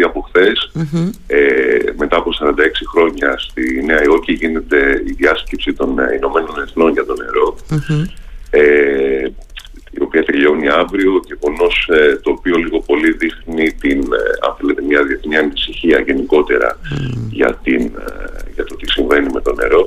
ήδη 0.00 0.08
από 0.08 0.20
χθες, 0.20 0.72
ε, 1.26 1.92
μετά 1.96 2.16
από 2.16 2.30
46 2.32 2.86
χρόνια 2.92 3.38
στη 3.38 3.82
Νέα 3.84 4.02
Υόρκη 4.04 4.32
γίνεται 4.32 5.02
η 5.06 5.12
διάσκεψη 5.12 5.72
των 5.72 5.98
ε, 5.98 6.14
Ηνωμένων 6.16 6.62
Εθνών 6.66 6.92
για 6.92 7.04
το 7.04 7.14
νερό. 7.14 7.56
Ε, 8.50 9.28
η 9.90 10.02
οποία 10.02 10.24
τελειώνει 10.24 10.68
αύριο 10.68 11.20
και 11.26 11.34
πονός 11.34 11.88
ε, 11.92 12.16
το 12.22 12.30
οποίο 12.30 12.56
λίγο 12.56 12.80
πολύ 12.80 13.10
δείχνει 13.12 13.72
την, 13.72 13.98
ε, 14.78 14.82
μια 14.88 15.02
διεθνή 15.04 15.36
ανησυχία 15.36 15.98
γενικότερα 16.00 16.78
για, 17.30 17.58
την, 17.62 17.90
για 18.54 18.64
το 18.64 18.76
τι 18.76 18.90
συμβαίνει 18.90 19.28
με 19.32 19.40
το 19.40 19.54
νερό. 19.54 19.86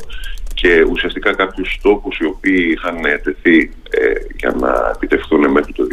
Και 0.53 0.85
ουσιαστικά 0.91 1.33
κάποιους 1.33 1.75
στόχους 1.79 2.17
οι 2.17 2.25
οποίοι 2.25 2.65
είχαν 2.71 2.97
τεθεί 3.23 3.71
για 4.35 4.55
να 4.59 4.91
επιτευχθούν 4.95 5.51
μέχρι 5.51 5.73
το 5.73 5.83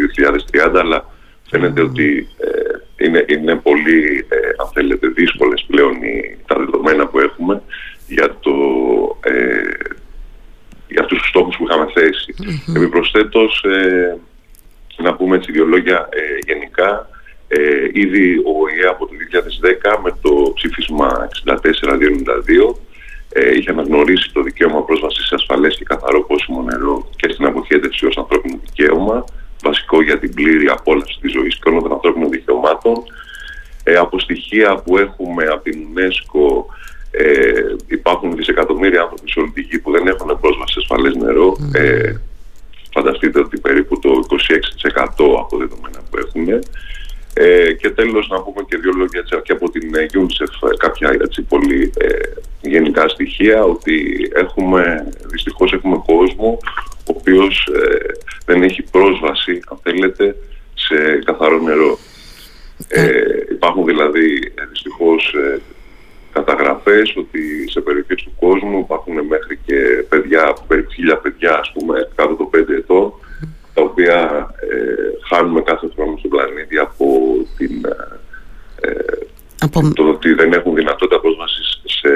2030 0.53 0.79
αλλά 0.83 1.07
φαίνεται 1.51 1.83
ότι 1.83 2.29
είναι, 3.01 3.25
είναι 3.29 3.55
πολύ, 3.57 4.27
ε, 4.29 4.37
αν 4.37 4.69
θέλετε, 4.73 5.07
δύσκολες 5.09 5.65
πλέον 5.67 6.03
οι, 6.03 6.37
τα 6.47 6.59
δεδομένα 6.59 7.07
που 7.07 7.19
έχουμε 7.19 7.63
για, 8.09 8.37
το, 8.41 8.53
ε, 9.21 9.63
για 10.89 11.01
αυτούς 11.03 11.19
τους 11.19 11.29
στόχους 11.29 11.57
που 11.57 11.65
είχαμε 11.65 11.87
θέσει. 11.95 12.30
Mm-hmm. 12.43 12.77
Επιπροσθέτως, 12.77 13.65
ε, 13.65 14.19
να 14.97 15.15
πούμε 15.15 15.37
έτσι 15.37 15.53
δύο 15.53 15.65
λόγια 15.65 16.09
ε, 16.11 16.53
γενικά, 16.53 17.09
ε, 17.49 17.89
ήδη 17.93 18.39
ο 18.39 18.53
ΟΗΕ 18.63 18.87
από 18.89 19.07
το 19.07 19.13
2010 19.93 19.99
με 20.03 20.11
το 20.23 20.53
ψήφισμα 20.55 21.29
64-292 21.47 22.75
ε, 23.33 23.57
είχε 23.57 23.71
αναγνωρίσει 23.71 24.33
το 24.33 24.43
δικαίωμα 24.43 24.83
πρόσβασης 24.85 25.27
σε 25.27 25.35
ασφαλές 25.35 25.77
και 25.77 25.85
καθαρό 25.85 26.25
πόσιμο 26.25 26.63
νερό 26.63 27.11
και 27.17 27.33
στην 27.33 27.47
αποχέτευση 27.47 28.07
ως 28.07 28.17
ανθρώπινο 28.17 28.59
δικαίωμα 28.65 29.25
βασικό 29.63 30.03
για 30.03 30.19
την 30.19 30.35
πλήρη 30.35 30.67
απόλαυση 30.69 31.19
της 31.21 31.33
ζωής 31.33 31.55
και 31.55 31.69
όλων 31.69 31.83
των 31.83 31.93
ανθρώπινων 31.93 32.31
δικαιωμάτων. 32.31 32.95
Ε, 33.85 33.95
από 33.95 34.19
στοιχεία 34.19 34.77
που 34.85 34.99
έχουμε 34.99 35.45
από 35.45 35.63
την 35.63 35.79
UNESCO 35.95 36.65
ε, 37.11 37.63
υπάρχουν 37.87 38.37
δισεκατομμύρια 38.37 39.01
άνθρωποι 39.01 39.31
σε 39.31 39.41
όλη 39.41 39.51
τη 39.51 39.61
γη 39.61 39.79
που 39.79 39.91
δεν 39.91 40.07
έχουν 40.07 40.39
πρόσβαση 40.41 40.73
σε 40.73 40.79
ασφαλές 40.79 41.15
νερό. 41.15 41.57
Ε, 41.73 42.13
φανταστείτε 42.93 43.39
ότι 43.39 43.61
περίπου 43.61 43.99
το 43.99 44.11
26% 44.31 45.07
από 45.39 45.57
δεδομένα 45.57 45.99
που 46.11 46.19
έχουμε. 46.19 46.59
Ε, 47.35 47.73
και 47.73 47.91
τέλος 47.91 48.29
να 48.29 48.43
πούμε 48.43 48.65
και 48.69 48.77
δύο 48.77 48.93
λόγια 48.97 49.25
και 49.43 49.53
από 49.53 49.71
την 49.71 49.91
UNICEF 50.13 50.69
κάποια 50.77 51.17
έτσι, 51.23 51.43
πολύ 51.43 51.93
ε, 51.99 52.09
γενικά 52.63 53.09
στοιχεία 53.09 53.63
ότι 53.63 54.29
έχουμε, 54.35 55.09
δυστυχώς 55.25 55.73
έχουμε 55.73 56.03
κόσμο 56.07 56.59
ο 57.11 57.13
οποίος 57.17 57.69
ε, 57.75 57.99
δεν 58.45 58.63
έχει 58.63 58.83
πρόσβαση, 58.83 59.61
αν 59.71 59.79
θέλετε, 59.83 60.37
σε 60.75 61.19
καθαρό 61.25 61.59
νερό. 61.59 61.99
Ε, 62.89 63.23
υπάρχουν 63.51 63.85
δηλαδή 63.85 64.53
ε, 64.55 64.67
δυστυχώς 64.67 65.35
ε, 65.35 65.61
καταγραφές 66.33 67.17
ότι 67.17 67.71
σε 67.71 67.81
περιοχές 67.81 68.23
του 68.23 68.33
κόσμου 68.39 68.79
υπάρχουν 68.79 69.15
μέχρι 69.15 69.59
και 69.67 70.05
παιδιά, 70.09 70.57
περίπου 70.69 70.93
χίλια 70.93 71.17
παιδιά 71.17 71.59
ας 71.59 71.73
πούμε 71.73 72.09
κάτω 72.15 72.35
των 72.35 72.51
5 72.55 72.69
ετών 72.69 73.13
τα 73.75 73.83
οποία 73.83 74.51
ε, 74.71 75.35
χάνουμε 75.35 75.61
κάθε 75.61 75.89
χρόνο 75.95 76.17
στον 76.17 76.31
πλανήτη 76.31 76.79
από 76.79 77.07
την 77.57 77.73
από... 79.61 79.93
το 79.95 80.09
ότι 80.09 80.33
δεν 80.33 80.53
έχουν 80.53 80.75
δυνατότητα 80.75 81.21
πρόσβαση 81.21 81.61
σε, 81.85 82.11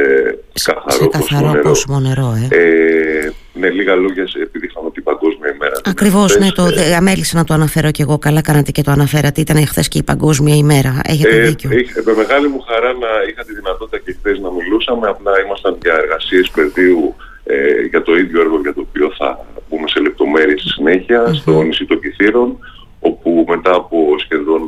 σε 1.12 1.19
καθαρό, 1.19 1.47
σε 1.47 1.52
καθαρό 1.52 1.69
πόσιμο 1.69 2.00
νερό. 2.00 2.34
ε. 2.50 2.56
ε 2.56 3.33
ναι, 3.60 3.70
λίγα 3.70 3.94
λόγια 3.94 4.27
επειδή 4.42 4.66
είχαμε 4.66 4.91
την 4.91 5.02
Παγκόσμια 5.02 5.50
ημέρα. 5.55 5.77
Ακριβώς, 5.84 6.38
ναι, 6.38 6.50
το 6.50 6.64
ε, 6.77 6.94
αμέλησα 6.94 7.36
να 7.36 7.44
το 7.44 7.55
αναφέρω 7.55 7.91
και 7.91 8.02
εγώ. 8.02 8.19
Καλά 8.19 8.41
κάνατε 8.41 8.70
και 8.70 8.83
το 8.83 8.91
αναφέρατε. 8.91 9.41
Ήταν 9.41 9.66
χθες 9.66 9.88
και 9.88 9.98
η 9.98 10.02
Παγκόσμια 10.02 10.55
ημέρα. 10.55 11.00
Έχετε 11.05 11.36
ε, 11.36 11.46
δίκιο. 11.46 11.70
Ε, 11.70 12.02
με 12.05 12.12
μεγάλη 12.14 12.48
μου 12.48 12.61
χαρά 12.61 12.92
να 12.92 13.11
είχα 13.28 13.44
τη 13.44 13.55
δυνατότητα 13.55 13.98
και 13.98 14.12
χθες 14.19 14.38
να 14.38 14.50
μιλούσαμε. 14.50 15.08
Απλά 15.08 15.33
ήμασταν 15.44 15.77
για 15.83 15.94
εργασίες 15.94 16.50
πεδίου 16.50 17.14
ε, 17.44 17.56
για 17.91 18.02
το 18.02 18.16
ίδιο 18.16 18.41
έργο 18.41 18.61
για 18.61 18.74
το 18.74 18.80
οποίο 18.89 19.12
θα 19.18 19.46
πούμε 19.68 19.89
σε 19.89 20.01
λεπτομέρειες 20.01 20.61
στη 20.61 20.70
συνέχεια, 20.70 21.27
mm-hmm. 21.27 21.34
στο 21.34 21.62
νησί 21.62 21.84
των 21.84 22.01
Κυθύρων 22.01 22.58
όπου 23.01 23.45
μετά 23.48 23.74
από 23.74 23.98
σχεδόν 24.18 24.62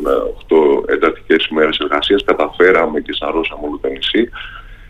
8 0.49 0.91
εντατικές 0.95 1.47
ημέρες 1.47 1.79
εργασίας 1.79 2.25
καταφέραμε 2.25 3.01
και 3.01 3.13
σαρώσαμε 3.13 3.63
όλο 3.67 3.79
το 3.83 3.89
νησί. 3.89 4.29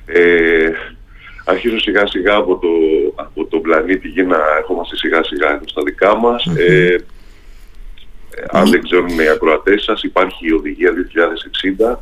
Ε, 0.07 0.71
αρχίζω 1.49 1.79
σιγά 1.79 2.07
σιγά 2.07 2.35
από 2.35 2.59
το, 2.59 2.69
από 3.15 3.45
το 3.47 3.59
πλανήτη 3.59 4.09
γη 4.09 4.23
να 4.23 4.39
ερχόμαστε 4.59 4.97
σιγά 4.97 5.25
σιγά 5.25 5.61
στα 5.67 5.83
δικά 5.83 6.17
μας. 6.17 6.47
Ε, 6.57 6.95
ε, 6.95 8.45
αν 8.51 8.71
δεν 8.71 8.83
ξέρουν 8.83 9.19
οι 9.19 9.29
ακροατές 9.29 9.83
σας, 9.83 10.03
υπάρχει 10.03 10.47
η 10.47 10.53
Οδηγία 10.53 10.93
2060 10.93 11.99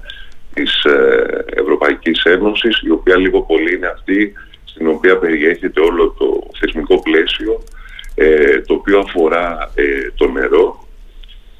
της 0.54 0.84
ε, 0.84 1.44
Ευρωπαϊκής 1.54 2.22
Ένωσης, 2.24 2.82
η 2.82 2.90
οποία 2.90 3.16
λίγο 3.16 3.42
πολύ 3.42 3.74
είναι 3.74 3.86
αυτή 3.86 4.32
στην 4.64 4.88
οποία 4.88 5.18
περιέχεται 5.18 5.80
όλο 5.80 6.14
το 6.18 6.50
θεσμικό 6.58 7.02
πλαίσιο 7.02 7.62
ε, 8.14 8.60
το 8.60 8.74
οποίο 8.74 8.98
αφορά 8.98 9.72
το 10.14 10.30
νερό 10.30 10.84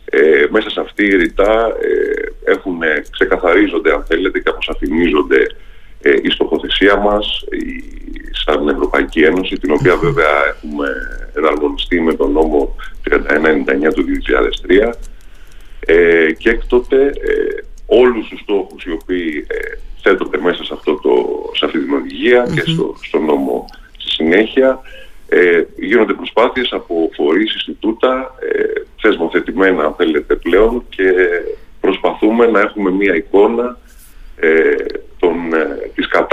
ε, 0.05 0.47
μέσα 0.51 0.71
σε 0.71 0.81
αυτή 0.81 1.05
η 1.05 1.17
ρητά 1.17 1.77
ε, 1.81 2.51
έχουν, 2.53 2.79
ξεκαθαρίζονται 3.11 3.93
αν 3.93 4.05
θέλετε 4.05 4.41
και 4.41 4.49
αποσαφηνίζονται 4.49 5.47
ε, 6.05 6.15
η 6.23 6.31
στοχοθεσία 6.31 6.97
μας 6.97 7.45
η, 7.51 7.85
σαν 8.45 8.69
Ευρωπαϊκή 8.69 9.21
Ένωση 9.21 9.59
την 9.59 9.73
οποία 9.73 9.97
βέβαια 9.97 10.33
έχουμε 10.55 10.89
εναρμονιστεί 11.35 12.01
με 12.01 12.15
τον 12.15 12.33
νόμο 12.33 12.77
3199 13.11 13.93
του 13.95 14.05
2003 14.89 14.93
ε, 15.87 16.33
και 16.33 16.51
έκτοτε 16.51 17.05
ε, 17.07 17.65
όλους 17.87 18.29
τους 18.29 18.41
στόχους 18.41 18.85
οι 18.85 18.91
οποίοι 18.91 19.47
ε, 19.49 19.79
θέτονται 20.03 20.39
μέσα 20.39 20.65
σε, 20.65 20.73
αυτό 20.75 20.95
το, 20.95 21.13
σε 21.57 21.65
αυτή 21.65 21.79
την 21.79 21.95
οδηγία 21.95 22.47
και 22.55 22.63
στο, 22.71 22.95
στο 23.03 23.19
νόμο 23.19 23.65
στη 23.99 24.11
συνέχεια 24.11 24.81
ε, 25.29 25.65
γίνονται 25.77 26.13
προσπάθειες 26.13 26.73
από 26.73 27.11
φορείς, 27.15 27.53
Ινστιτούτα, 27.55 28.35
ε, 28.53 28.81
θεσμοθετημένα 29.01 29.85
αν 29.85 29.95
θέλετε 29.95 30.35
πλέον 30.35 30.85
και 30.89 31.13
προσπαθούμε 31.81 32.47
να 32.47 32.61
έχουμε 32.61 32.91
μία 32.91 33.15
εικόνα 33.15 33.79
ε, 34.37 34.75
των, 35.19 35.37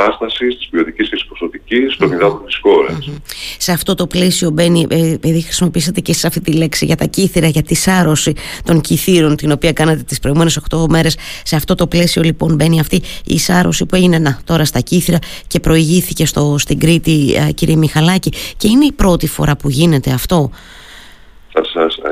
ε, 0.02 0.08
της 0.08 0.18
κατάστασης, 0.18 0.58
της 0.58 0.68
ποιοτικής 0.68 1.10
και 1.10 1.16
της 1.16 1.26
ποσοτικής 1.26 1.96
των 1.98 2.12
υδάτων 2.12 2.46
της 2.46 2.60
χώρας. 2.62 3.10
Σε 3.58 3.72
αυτό 3.72 3.96
το 3.96 4.08
πλαίσιο 4.08 4.50
μπαίνει, 4.50 4.88
ε, 4.90 5.12
επειδή 5.14 5.42
χρησιμοποιήσατε 5.42 6.00
και 6.00 6.14
σε 6.14 6.28
αυτή 6.28 6.42
τη 6.42 6.52
λέξη 6.54 6.86
για 6.86 6.96
τα 6.96 7.06
κύθυρα, 7.06 7.48
για 7.48 7.62
τη 7.62 7.76
σάρωση 7.76 8.34
των 8.64 8.82
κυθύρων 8.82 9.36
την 9.36 9.52
οποία 9.52 9.74
κάνατε 9.74 10.04
τις 10.04 10.20
προηγούμενες 10.20 10.60
8 10.70 10.86
μέρες 10.90 11.18
σε 11.44 11.56
αυτό 11.56 11.76
το 11.76 11.88
πλαίσιο 11.88 12.22
λοιπόν 12.22 12.56
μπαίνει 12.56 12.80
αυτή 12.80 13.02
η 13.26 13.40
σάρωση 13.40 13.86
που 13.86 13.96
έγινε 13.96 14.20
να, 14.20 14.40
τώρα 14.46 14.66
στα 14.66 14.80
κύθυρα 14.80 15.20
και 15.48 15.60
προηγήθηκε 15.60 16.26
στο, 16.26 16.56
στην 16.58 16.80
Κρήτη 16.80 17.34
ε, 17.48 17.52
κύριε 17.52 17.76
Μιχαλάκη 17.76 18.34
και 18.58 18.68
είναι 18.68 18.86
η 18.86 18.92
πρώτη 18.92 19.28
φορά 19.28 19.56
που 19.56 19.70
γίνεται 19.70 20.12
αυτό; 20.12 20.50
Θα 21.54 21.64
σας, 21.74 21.96
ε, 21.96 22.11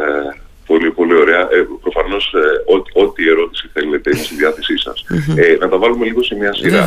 Πολύ, 1.09 1.19
πολύ 1.19 1.21
ωραία. 1.21 1.47
Ε, 1.51 1.67
Προφανώς 1.81 2.33
ε, 2.33 3.01
ό,τι 3.03 3.29
ερώτηση 3.29 3.69
θέλετε 3.73 4.09
είναι 4.13 4.23
στη 4.23 4.35
διάθεσή 4.35 4.77
σας. 4.77 5.05
Ε, 5.35 5.57
να 5.59 5.69
τα 5.69 5.77
βάλουμε 5.77 6.05
λίγο 6.05 6.23
σε 6.23 6.35
μια 6.35 6.53
σειρά. 6.53 6.85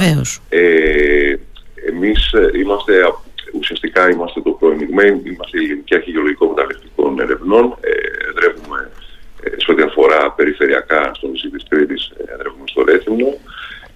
Ε, 0.48 1.36
Εμείς 1.88 2.32
ε, 2.32 2.50
είμαστε, 2.58 2.92
ουσιαστικά 3.58 4.10
είμαστε 4.10 4.40
το 4.40 4.50
προενηγμένο, 4.50 5.20
είμαστε 5.24 5.60
η 5.60 5.64
Ελληνική 5.64 5.94
Αρχή 5.94 6.10
Γεωλογικών 6.10 6.48
Μεταλλευτικών 6.48 7.20
Ερευνών. 7.20 7.76
Ε, 7.80 7.90
εδρεύουμε 8.28 8.90
ε, 9.42 9.50
σε 9.56 9.70
ό,τι 9.70 9.82
αφορά 9.82 10.32
περιφερειακά 10.32 11.10
στο 11.14 11.28
νησί 11.28 11.50
της 11.50 11.64
Κρήτης, 11.68 12.12
εδρεύουμε 12.26 12.64
στο 12.64 12.82
Ρέθυμνο. 12.84 13.34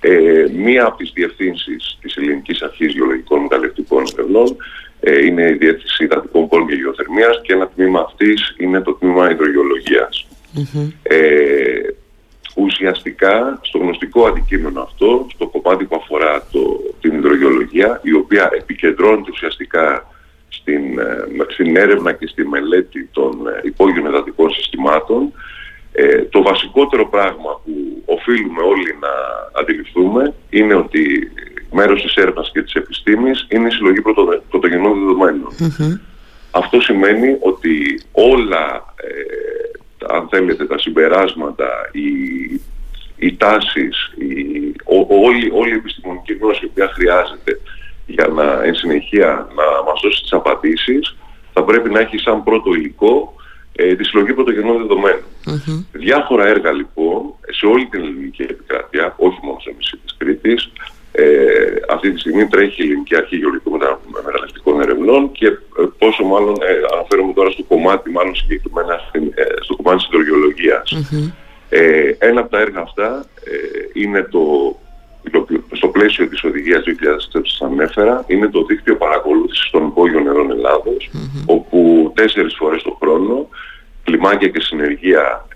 Ε, 0.01 0.47
μία 0.53 0.85
από 0.87 0.97
τις 0.97 1.11
διευθύνσεις 1.15 1.99
της 2.01 2.17
Ελληνικής 2.17 2.63
Αρχής 2.63 2.93
Γεωλογικών 2.93 3.41
Μεταλλευτικών 3.41 4.05
Ερευνών 4.13 4.47
ε, 4.47 4.55
είναι 5.01 5.49
η 5.49 5.53
Διεύθυνση 5.53 6.05
Υδατικών 6.05 6.49
Πόλων 6.49 6.67
και 6.67 6.75
Γεωθερμίας 6.75 7.41
και 7.43 7.53
ένα 7.53 7.69
τμήμα 7.69 8.01
αυτής 8.01 8.55
είναι 8.59 8.81
το 8.81 8.93
τμήμα 8.95 9.31
Ε, 11.03 11.17
ουσιαστικά 12.57 13.59
στο 13.63 13.79
γνωστικό 13.79 14.27
αντικείμενο 14.27 14.81
αυτό, 14.81 15.27
στο 15.35 15.47
κομμάτι 15.47 15.85
που 15.85 15.97
αφορά 15.97 16.47
το, 16.53 16.81
την 17.01 17.15
υδρογεωλογία, 17.15 18.01
η 18.03 18.13
οποία 18.13 18.51
επικεντρώνεται 18.53 19.31
ουσιαστικά 19.31 20.07
στην, 20.49 20.99
ε, 20.99 21.45
στην 21.49 21.77
έρευνα 21.77 22.13
και 22.13 22.27
στη 22.27 22.47
μελέτη 22.47 23.09
των 23.13 23.47
ε, 23.47 23.61
υπόγειων 23.65 24.07
εδατικών 24.07 24.51
συστημάτων, 24.51 25.33
ε, 25.93 26.23
το 26.23 26.43
βασικότερο 26.43 27.09
πράγμα 27.09 27.61
που 27.65 28.03
οφείλουμε 28.05 28.63
όλοι 28.63 28.97
να 29.01 29.13
αντιληφθούμε 29.61 30.35
είναι 30.51 30.75
ότι 30.75 31.33
μέρος 31.77 32.03
της 32.03 32.15
έρευνας 32.15 32.51
και 32.53 32.63
της 32.63 32.75
επιστήμης 32.75 33.47
είναι 33.49 33.69
η 33.69 33.71
συλλογή 33.71 34.03
πρωτογενών 34.51 34.97
Αυτό 36.51 36.81
σημαίνει 36.81 37.37
ότι 37.41 38.03
όλα, 38.13 38.95
ε, 38.97 40.15
αν 40.15 40.29
θέλετε, 40.31 40.67
τα 40.67 40.79
συμπεράσματα, 40.79 41.69
οι, 41.93 42.09
οι 43.17 43.37
τάσεις, 43.37 43.97
η, 44.19 44.31
όλη, 45.09 45.51
όλη 45.53 45.71
η 45.71 45.81
επιστημονική 45.83 46.33
γνώση 46.33 46.61
η 46.65 46.69
οποία 46.71 46.89
χρειάζεται 46.89 47.61
για 48.07 48.27
να 48.27 48.63
εν 48.65 48.75
συνεχεία 48.75 49.49
να 49.59 49.65
μας 49.87 50.01
δώσει 50.03 50.23
τις 50.23 50.33
απαντήσεις 50.33 51.17
θα 51.53 51.63
πρέπει 51.65 51.91
να 51.91 52.01
έχει 52.01 52.19
σαν 52.19 52.43
πρώτο 52.43 52.75
υλικό 52.75 53.35
ε, 53.73 53.95
τη 53.95 54.05
συλλογή 54.05 54.33
πρωτογενών 54.33 54.87
Διάφορα 55.93 56.47
έργα 56.47 56.73
λοιπόν 56.73 57.35
σε 57.51 57.67
όλη 57.67 57.87
την 57.87 58.01
ελληνική 58.01 58.43
επικράτεια, 58.43 59.15
όχι 59.17 59.39
μόνο 59.43 59.57
της. 60.43 60.71
Ε, 61.19 61.75
αυτή 61.89 62.13
τη 62.13 62.19
στιγμή 62.19 62.47
τρέχει 62.47 62.83
η 62.83 62.87
Ελληνική 62.87 63.17
Αρχή 63.17 63.37
Γεωλογικών 63.37 63.73
Μεταναστευτικών 64.25 64.81
Ερευνών 64.81 65.33
και 65.33 65.47
ε, 65.47 65.83
πόσο 65.99 66.25
μάλλον 66.25 66.55
ε, 66.61 66.95
αναφέρομαι 66.95 67.33
τώρα 67.33 67.51
στο 67.51 67.63
κομμάτι, 67.63 68.11
μάλλον 68.11 68.35
συγκεκριμένα 68.35 68.95
ε, 69.13 69.43
στο 69.61 69.77
κομμάτι 69.77 69.97
της 69.97 70.07
υδρογεολογίας. 70.07 70.85
Ε, 71.69 72.11
ένα 72.19 72.41
από 72.41 72.51
τα 72.51 72.61
έργα 72.61 72.81
αυτά 72.81 73.27
είναι 73.93 74.23
το, 74.23 74.41
στο 75.73 75.89
πλαίσιο 75.89 76.29
της 76.29 76.45
οδηγίας 76.45 76.83
2006 76.87 76.91
που 77.33 77.47
σας 77.47 77.61
ανέφερα, 77.61 78.25
είναι 78.27 78.49
το 78.49 78.65
δίκτυο 78.65 78.97
παρακολούθησης 78.97 79.71
των 79.71 79.87
υπόγειων 79.87 80.23
νερών 80.23 80.51
όπου 81.47 82.13
τέσσερις 82.15 82.55
φορές 82.59 82.83
το 82.83 82.97
χρόνο 83.01 83.49
κλιμάκια 84.05 84.49
και 84.49 84.61
συνεργεία 84.61 85.47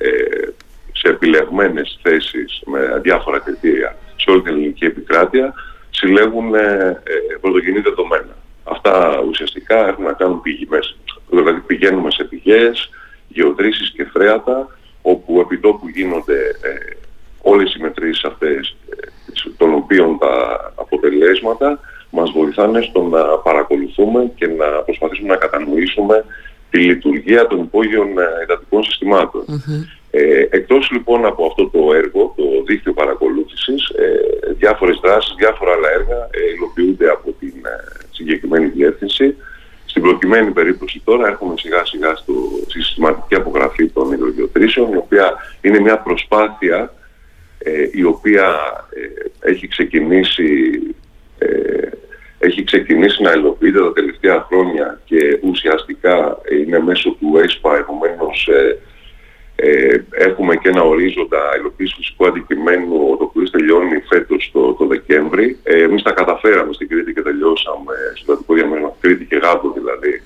σε 0.92 1.08
επιλεγμένες 1.08 1.98
θέσεις 2.02 2.62
με 2.66 3.00
διάφορα 3.02 3.38
κριτήρια 3.38 3.96
σε 4.20 4.30
όλη 4.30 4.42
την 4.42 4.52
ελληνική 4.52 4.84
επικράτεια 4.84 5.54
συλλέγουν 5.90 6.54
ε, 6.54 7.00
ε, 7.04 7.36
πρωτογενή 7.40 7.80
δεδομένα. 7.80 8.36
Αυτά 8.64 9.22
ουσιαστικά 9.28 9.88
έχουν 9.88 10.04
να 10.04 10.12
κάνουν 10.12 10.40
πηγές. 10.40 10.96
Δηλαδή 11.30 11.60
πηγαίνουμε 11.60 12.10
σε 12.10 12.24
πηγές, 12.24 12.90
γεωτρήσεις 13.28 13.90
και 13.90 14.04
φρέατα 14.04 14.68
όπου 15.02 15.40
επί 15.40 15.58
τόπου 15.58 15.88
γίνονται 15.88 16.38
ε, 16.62 16.96
όλες 17.42 17.74
οι 17.74 17.82
μετρήσεις 17.82 18.24
αυτές 18.24 18.76
ε, 18.90 19.50
των 19.56 19.74
οποίων 19.74 20.18
τα 20.18 20.72
αποτελέσματα 20.74 21.80
μας 22.10 22.30
βοηθάνε 22.30 22.80
στο 22.82 23.02
να 23.02 23.22
παρακολουθούμε 23.22 24.32
και 24.34 24.46
να 24.46 24.66
προσπαθήσουμε 24.66 25.28
να 25.28 25.36
κατανοήσουμε 25.36 26.24
τη 26.70 26.78
λειτουργία 26.78 27.46
των 27.46 27.58
υπόγειων 27.58 28.18
ε, 28.18 28.24
εντατικών 28.42 28.82
ε, 30.10 30.46
εκτός 30.50 30.90
λοιπόν 30.90 31.26
από 31.26 31.46
αυτό 31.46 31.68
το 31.68 31.94
έργο, 31.94 32.34
το 32.36 32.42
δίκτυο 32.66 32.92
παρακολούθησης, 32.92 33.49
ε, 33.74 34.52
διάφορες 34.52 34.98
δράσεις, 35.02 35.34
διάφορα 35.38 35.72
άλλα 35.72 35.90
έργα 35.90 36.28
ε, 36.30 36.52
υλοποιούνται 36.54 37.08
από 37.08 37.34
την 37.40 37.54
ε, 37.64 38.06
συγκεκριμένη 38.10 38.66
διεύθυνση. 38.66 39.36
Στην 39.86 40.02
προκειμένη 40.02 40.50
περίπτωση 40.50 41.00
τώρα 41.04 41.28
έχουμε 41.28 41.54
σιγά 41.56 41.84
σιγά 41.84 42.14
στο, 42.14 42.32
στη 42.68 42.82
συστηματική 42.82 43.34
απογραφή 43.34 43.88
των 43.88 44.12
υδρογεωτρήσεων, 44.12 44.92
η 44.92 44.96
οποία 44.96 45.34
είναι 45.60 45.80
μια 45.80 45.98
προσπάθεια 45.98 46.94
ε, 47.58 47.88
η 47.92 48.02
οποία 48.04 48.56
έχει 49.40 49.68
ξεκινήσει 49.68 50.80
έχει 52.42 52.64
ξεκινήσει 52.64 53.22
να 53.22 53.32
υλοποιείται 53.32 53.78
τα 53.78 53.92
τελευταία 53.92 54.46
χρόνια 54.48 55.00
και 55.04 55.38
ουσιαστικά 55.42 56.38
είναι 56.60 56.80
μέσω 56.80 57.16
του 57.20 57.38
ΕΣΠΑ, 57.38 57.76
επομένως 57.76 58.48
ε, 59.62 60.04
έχουμε 60.10 60.56
και 60.56 60.68
ένα 60.68 60.82
ορίζοντα 60.82 61.38
υλοποίησης 61.58 61.96
φυσικού 61.96 62.26
αντικειμένου, 62.26 63.16
το 63.18 63.24
οποίο 63.24 63.39
τελειώνει 63.50 64.00
φέτος 64.08 64.50
το, 64.52 64.72
το 64.72 64.86
Δεκέμβρη. 64.86 65.58
Ε, 65.62 65.82
Εμείς 65.82 66.02
τα 66.02 66.12
καταφέραμε 66.12 66.72
στην 66.72 66.88
Κρήτη 66.88 67.12
και 67.12 67.22
τελειώσαμε 67.22 67.94
στο 68.14 68.32
Δατικό 68.32 68.54
διαμέρισμα 68.54 68.92
Κρήτη 69.00 69.24
και 69.24 69.36
Γάτο 69.36 69.72
δηλαδή, 69.76 70.22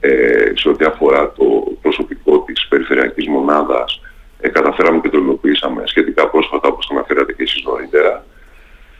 ε, 0.00 0.52
σε 0.54 0.68
ό,τι 0.68 0.84
αφορά 0.84 1.32
το 1.32 1.76
προσωπικό 1.82 2.42
της 2.46 2.66
περιφερειακής 2.68 3.28
μονάδας. 3.28 4.00
Ε, 4.40 4.48
καταφέραμε 4.48 5.00
και 5.00 5.08
το 5.08 5.18
υλοποιήσαμε 5.18 5.82
σχετικά 5.86 6.28
πρόσφατα, 6.28 6.68
όπως 6.68 6.88
αναφέρατε 6.90 7.32
και 7.32 7.42
εσείς 7.42 7.62
νωρίτερα. 7.64 8.24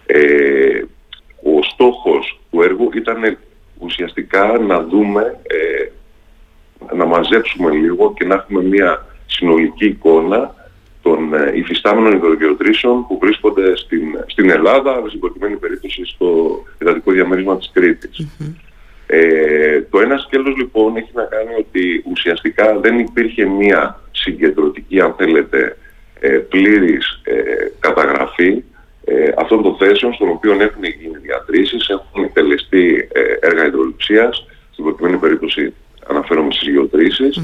Ε, 0.07 0.83
ο 1.43 1.63
στόχος 1.63 2.41
του 2.51 2.63
έργου 2.63 2.91
ήταν 2.95 3.39
ουσιαστικά 3.79 4.59
να 4.59 4.83
δούμε, 4.83 5.41
ε, 5.43 5.89
να 6.95 7.05
μαζέψουμε 7.05 7.71
λίγο 7.71 8.15
και 8.17 8.25
να 8.25 8.35
έχουμε 8.35 8.63
μια 8.63 9.07
συνολική 9.27 9.87
εικόνα 9.87 10.55
των 11.05 11.35
ε, 11.35 11.53
υφιστάμενων 11.55 12.13
υδρογεωτρήσεων 12.13 13.07
που 13.07 13.19
βρίσκονται 13.23 13.77
στην, 13.77 14.03
στην 14.27 14.51
Ελλάδα, 14.51 14.91
αλλά 14.93 15.09
στην 15.09 15.21
προκειμένη 15.21 15.57
περίπτωση 15.57 16.05
στο 16.05 16.29
εδατικό 16.79 17.13
διαμέρισμα 17.13 17.57
της 17.59 17.71
κρητης 17.73 18.27
Ε, 19.07 19.81
το 19.91 20.01
ένα 20.01 20.19
σκέλος 20.19 20.57
λοιπόν 20.57 20.97
έχει 20.97 21.11
να 21.15 21.25
κάνει 21.25 21.55
ότι 21.59 22.05
ουσιαστικά 22.11 22.79
δεν 22.79 22.99
υπήρχε 22.99 23.45
μία 23.45 24.01
συγκεντρωτική, 24.11 25.01
αν 25.01 25.15
θέλετε, 25.17 25.77
ε, 26.21 26.29
πλήρης 26.29 27.21
ε, 27.23 27.33
καταγραφή 27.81 28.63
ε, 29.05 29.33
αυτών 29.37 29.63
των 29.63 29.77
θέσεων 29.77 30.15
στον 30.15 30.29
οποίο 30.29 30.53
έχουν 30.53 30.85
γίνει 30.85 31.19
διατρήσεις, 31.23 31.89
έχουν 31.89 32.25
εκτελεστεί 32.25 33.09
ε, 33.13 33.47
έργα 33.47 33.67
υδροληψίας, 33.67 34.47
στην 34.73 34.85
προκειμένη 34.85 35.17
περίπτωση 35.17 35.75
αναφέρομαι 36.09 36.53
στις 36.53 36.69
γεωτρήσεις. 36.69 37.41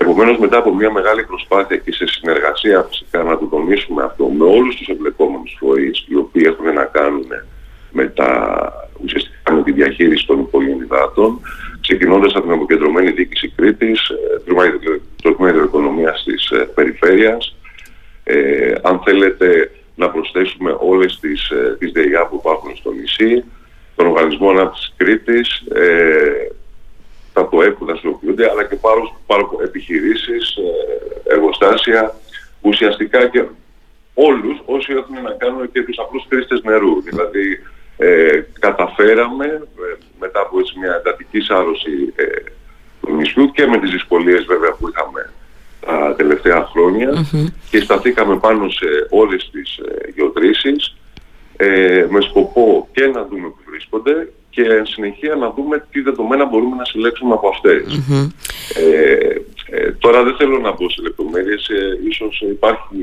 Επομένως 0.00 0.38
μετά 0.38 0.56
από 0.56 0.74
μια 0.74 0.92
μεγάλη 0.92 1.24
προσπάθεια 1.24 1.76
και 1.76 1.92
σε 1.92 2.06
συνεργασία 2.06 2.86
φυσικά 2.88 3.22
να 3.22 3.38
το 3.38 3.44
τονίσουμε 3.46 4.02
αυτό 4.02 4.24
με 4.24 4.44
όλους 4.44 4.76
τους 4.76 4.86
εμπλεκόμενους 4.86 5.56
φορείς 5.58 6.04
οι 6.08 6.16
οποίοι 6.16 6.42
έχουν 6.46 6.74
να 6.74 6.84
κάνουν 6.84 7.26
με, 7.92 8.06
τα, 8.06 8.30
ουσιαστικά 9.04 9.52
με 9.52 9.62
τη 9.62 9.72
διαχείριση 9.72 10.26
των 10.26 10.40
υπόγειων 10.40 10.80
υδάτων 10.80 11.40
ξεκινώντας 11.80 12.32
από 12.34 12.42
την 12.42 12.52
αποκεντρωμένη 12.52 13.10
διοίκηση 13.10 13.52
Κρήτης, 13.56 14.00
το 15.22 15.34
τμήμα 15.34 15.52
υδροοικονομίας 15.52 16.24
της 16.24 16.50
ε, 16.50 16.68
περιφέρειας. 16.74 17.56
Ε, 18.24 18.72
αν 18.82 19.00
θέλετε 19.04 19.70
να 19.94 20.10
προσθέσουμε 20.10 20.76
όλες 20.78 21.18
τις, 21.20 21.50
ε, 21.50 21.76
τις 21.78 21.92
ΔΕΙΑ 21.92 22.26
που 22.26 22.36
υπάρχουν 22.40 22.76
στο 22.76 22.92
νησί, 22.92 23.44
τον 23.96 24.06
Οργανισμό 24.06 24.50
Ανάπτυξης 24.50 24.92
Κρήτης, 24.96 25.62
ε, 25.74 26.50
τα 27.38 27.44
ΠΟΕ 27.44 27.70
που 27.70 27.84
δραστηριοποιούνται, 27.84 28.50
αλλά 28.50 28.64
και 28.64 28.76
πάρα, 28.76 29.02
πάρα 29.26 29.42
επιχειρήσεις, 29.62 30.56
ε, 30.56 31.32
εργοστάσια, 31.34 32.14
ουσιαστικά 32.60 33.28
και 33.28 33.44
όλους 34.14 34.56
όσοι 34.64 34.92
έχουν 34.92 35.22
να 35.22 35.32
κάνουν 35.42 35.72
και 35.72 35.82
τους 35.82 35.98
απλούς 35.98 36.24
χρήστες 36.28 36.60
νερού. 36.62 37.02
Δηλαδή 37.02 37.46
ε, 37.96 38.40
καταφέραμε 38.58 39.46
ε, 39.46 39.88
μετά 40.20 40.40
από 40.40 40.58
έτσι, 40.58 40.78
μια 40.78 40.94
εντατική 41.00 41.40
σάρωση 41.40 42.12
ε, 42.16 42.24
του 43.00 43.14
νησιού 43.14 43.50
και 43.50 43.66
με 43.66 43.78
τις 43.78 43.90
δυσκολίες 43.90 44.44
βέβαια 44.44 44.72
που 44.72 44.88
είχαμε 44.88 45.32
τα 45.80 46.14
τελευταία 46.16 46.68
και 47.70 47.80
σταθήκαμε 47.80 48.36
πάνω 48.38 48.68
σε 48.68 48.86
όλες 49.10 49.50
τις 49.52 49.76
ε, 49.76 50.10
γεωτρήσεις 50.14 50.96
ε, 51.60 52.06
με 52.08 52.20
σκοπό 52.20 52.88
και 52.92 53.06
να 53.06 53.24
δούμε 53.24 53.48
που 53.48 53.62
βρίσκονται 53.70 54.32
και 54.50 54.62
εν 54.62 54.86
συνεχεία 54.86 55.34
να 55.34 55.50
δούμε 55.50 55.86
τι 55.90 56.00
δεδομένα 56.00 56.44
μπορούμε 56.44 56.76
να 56.76 56.84
συλλέξουμε 56.84 57.34
από 57.34 57.48
αυτες 57.48 57.82
Ε, 58.74 59.36
ε, 59.70 59.92
τώρα 59.92 60.22
δεν 60.22 60.34
θέλω 60.38 60.58
να 60.58 60.70
μπω 60.70 60.90
σε 60.90 61.02
λεπτομέρειες, 61.02 61.68
ε, 61.68 62.08
ίσως 62.08 62.42
υπάρχει 62.50 62.96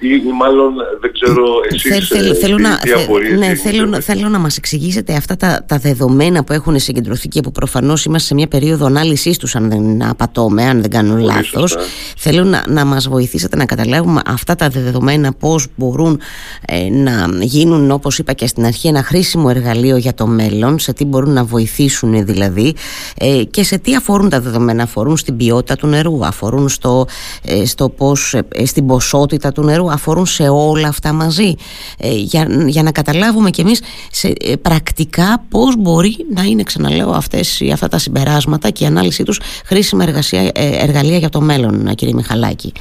ή, 0.00 0.32
μάλλον 0.38 0.74
δεν 1.00 1.12
ξέρω 1.12 1.44
εσείς 1.70 2.08
Θέλ, 2.08 2.36
θέλω, 2.40 2.56
τι, 2.56 2.62
να, 2.62 2.78
τι 2.78 3.36
ναι, 3.38 3.54
θέλω, 3.54 4.00
θέλω 4.00 4.28
να 4.28 4.38
μας 4.38 4.56
εξηγήσετε 4.56 5.14
αυτά 5.14 5.36
τα, 5.36 5.64
τα 5.68 5.78
δεδομένα 5.78 6.44
που 6.44 6.52
έχουν 6.52 6.78
συγκεντρωθεί 6.78 7.28
και 7.28 7.40
που 7.40 7.52
προφανώς 7.52 8.04
είμαστε 8.04 8.26
σε 8.26 8.34
μια 8.34 8.46
περίοδο 8.46 8.86
ανάλυσης 8.86 9.38
τους 9.38 9.56
αν 9.56 9.68
δεν 9.68 10.08
απατώμε, 10.08 10.62
αν 10.62 10.80
δεν 10.80 10.90
κάνω 10.90 11.16
λάθος. 11.16 11.76
Θέλω 12.16 12.44
να, 12.44 12.64
να 12.68 12.84
μας 12.84 13.08
βοηθήσετε 13.08 13.56
να 13.56 13.64
καταλάβουμε 13.64 14.20
αυτά 14.26 14.54
τα 14.54 14.68
δεδομένα 14.68 15.32
πώς 15.32 15.66
μπορούν 15.76 16.20
ε, 16.66 16.90
να 16.90 17.28
γίνουν 17.40 17.90
όπως 17.90 18.18
είπα 18.18 18.32
και 18.32 18.46
στην 18.46 18.64
αρχή 18.64 18.88
ένα 18.88 19.02
χρήσιμο 19.02 19.46
εργαλείο 19.50 19.96
για 19.96 20.14
το 20.14 20.26
μέλλον, 20.26 20.78
σε 20.78 20.92
τι 20.92 21.04
μπορούν 21.04 21.32
να 21.32 21.44
βοηθήσουν 21.44 22.24
δηλαδή 22.24 22.74
ε, 23.18 23.42
και 23.50 23.64
σε 23.64 23.78
τι 23.78 23.94
αφορούν 23.94 24.28
τα 24.28 24.40
δεδομένα, 24.40 24.82
αφορούν 24.82 25.16
στην 25.16 25.36
ποιότητα 25.36 25.76
του 25.76 25.86
νερού 25.86 26.07
αφορούν 26.24 26.68
στο, 26.68 27.06
ε, 27.44 27.66
στο 27.66 27.88
πώς, 27.88 28.34
ε, 28.34 28.66
στην 28.66 28.86
ποσότητα 28.86 29.52
του 29.52 29.64
νερού, 29.64 29.90
αφορούν 29.90 30.26
σε 30.26 30.48
όλα 30.48 30.88
αυτά 30.88 31.12
μαζί. 31.12 31.54
Ε, 31.98 32.10
για, 32.10 32.46
για 32.66 32.82
να 32.82 32.92
καταλάβουμε 32.92 33.50
κι 33.50 33.60
εμείς 33.60 33.82
σε, 34.10 34.32
πρακτικά 34.62 35.44
πώς 35.48 35.76
μπορεί 35.76 36.26
να 36.34 36.42
είναι, 36.42 36.62
ξαναλέω, 36.62 37.10
αυτές, 37.10 37.62
αυτά 37.72 37.88
τα 37.88 37.98
συμπεράσματα 37.98 38.70
και 38.70 38.84
η 38.84 38.86
ανάλυση 38.86 39.22
τους 39.22 39.40
χρήσιμα 39.64 40.02
εργασία, 40.04 40.50
εργαλεία 40.54 41.18
για 41.18 41.28
το 41.28 41.40
μέλλον, 41.40 41.94
κύριε 41.94 42.14
Μιχαλάκη. 42.14 42.72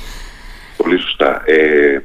Πολύ 0.78 1.00
σωστά. 1.00 1.42
Ε, 1.46 2.02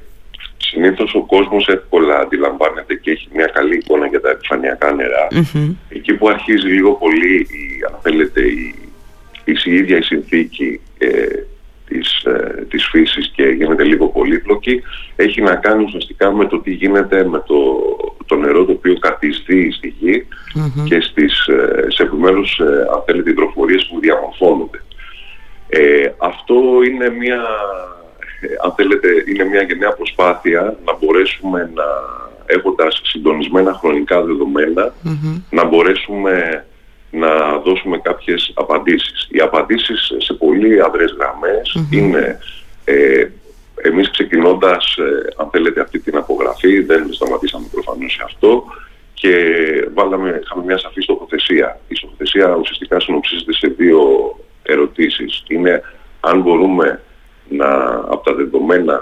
συνήθως 0.59 1.14
ο 1.14 1.23
κόσμος 1.26 1.69
εύκολα 1.69 2.19
αντιλαμβάνεται 2.19 2.95
και 2.95 3.11
έχει 3.11 3.29
μια 3.35 3.47
καλή 3.47 3.76
εικόνα 3.76 4.07
για 4.07 4.21
τα 4.21 4.31
επιφανειακά 4.31 4.95
Εκεί 5.88 6.12
που 6.14 6.29
αρχίζει 6.29 6.67
λίγο 6.67 6.93
πολύ, 6.93 7.35
η, 7.37 7.62
αν 7.88 7.99
θέλετε, 8.02 8.41
η, 8.41 8.75
η 9.45 9.75
ίδια 9.75 9.99
η 9.99 10.03
συνθήκη 10.03 10.81
ε, 10.99 11.09
της, 11.89 12.23
ε, 12.25 12.67
της 12.69 12.89
φύσης 12.89 13.33
και 13.35 13.43
γίνεται 13.43 13.85
λίγο 13.85 14.07
πολύπλοκη 14.07 14.83
έχει 15.17 15.41
να 15.43 15.55
κάνει 15.55 15.85
ουσιαστικά 15.85 16.33
με 16.33 16.47
το 16.47 16.61
τι 16.61 16.71
γίνεται 16.71 17.25
με 17.25 17.43
το, 17.47 17.57
το 18.27 18.37
νερό 18.37 18.65
το 18.65 18.73
οποίο 18.73 18.99
καθιστεί 18.99 19.73
στη 19.73 19.95
γη 19.99 20.27
και 20.85 21.01
στις, 21.01 21.47
ε, 21.47 21.87
σε 21.89 22.03
επιμέρους 22.03 22.59
ε, 22.59 22.65
αν 22.95 23.03
θέλετε 23.07 23.31
υδροφορίες 23.31 23.87
που 23.87 24.01
διαμορφώνονται. 24.01 24.83
Ε, 25.69 26.13
αυτό 26.19 26.55
είναι 26.91 27.11
μια, 27.11 27.41
αν 28.65 28.73
θέλετε, 28.77 29.09
είναι 29.29 29.45
μια 29.45 29.63
γενναία 29.63 29.93
προσπάθεια 29.93 30.77
να 30.85 30.97
μπορέσουμε 30.97 31.71
να 31.75 31.85
έχοντας 32.47 33.01
συντονισμένα 33.05 33.73
χρονικά 33.73 34.25
να 35.51 35.65
μπορέσουμε 35.65 36.65
να 37.12 37.59
δώσουμε 37.59 37.99
κάποιες 37.99 38.52
απαντήσεις. 38.54 39.28
Οι 39.31 39.40
απαντήσεις 39.40 40.12
σε 40.19 40.33
πολύ 40.35 40.83
αδρές 40.83 41.14
είναι 41.90 42.38
ε, 42.85 43.26
εμείς 43.75 44.11
ξεκινώντας, 44.11 44.97
ε, 44.97 45.33
αν 45.37 45.49
θέλετε, 45.50 45.81
αυτή 45.81 45.99
την 45.99 46.16
απογραφή, 46.16 46.81
δεν 46.81 47.12
σταματήσαμε 47.12 47.66
προφανώς 47.73 47.99
πάνω 47.99 48.09
σε 48.09 48.23
αυτό 48.25 48.64
και 49.14 49.35
βάλαμε, 49.95 50.40
είχαμε 50.42 50.64
μια 50.64 50.78
σαφή 50.78 51.00
στοχοθεσία. 51.00 51.81
Η 51.88 51.95
στοχοθεσία 51.95 52.57
ουσιαστικά 52.57 53.00
συνοψίζεται 53.00 53.52
σε 53.52 53.69
δύο 53.69 54.00
ερωτήσεις. 54.62 55.45
Είναι 55.49 55.83
αν 56.21 56.40
μπορούμε 56.40 57.02
να, 57.49 57.69
από 58.09 58.23
τα 58.25 58.35
δεδομένα 58.35 59.00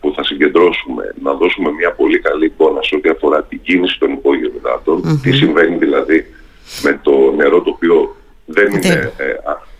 που 0.00 0.12
θα 0.16 0.24
συγκεντρώσουμε 0.24 1.14
να 1.22 1.32
δώσουμε 1.32 1.70
μια 1.70 1.92
πολύ 1.92 2.18
καλή 2.18 2.44
εικόνα 2.44 2.82
σε 2.82 2.94
ό,τι 2.94 3.08
αφορά 3.08 3.42
την 3.42 3.60
κίνηση 3.62 3.98
των 3.98 4.12
υπόγειων 4.12 4.52
τι 5.22 5.32
συμβαίνει 5.32 5.76
δηλαδή 5.76 6.26
με 6.82 7.00
το 7.02 7.32
νερό 7.36 7.62
το 7.62 7.70
οποίο 7.70 8.16
δεν 8.46 8.72
είναι, 8.72 9.12
ε, 9.16 9.24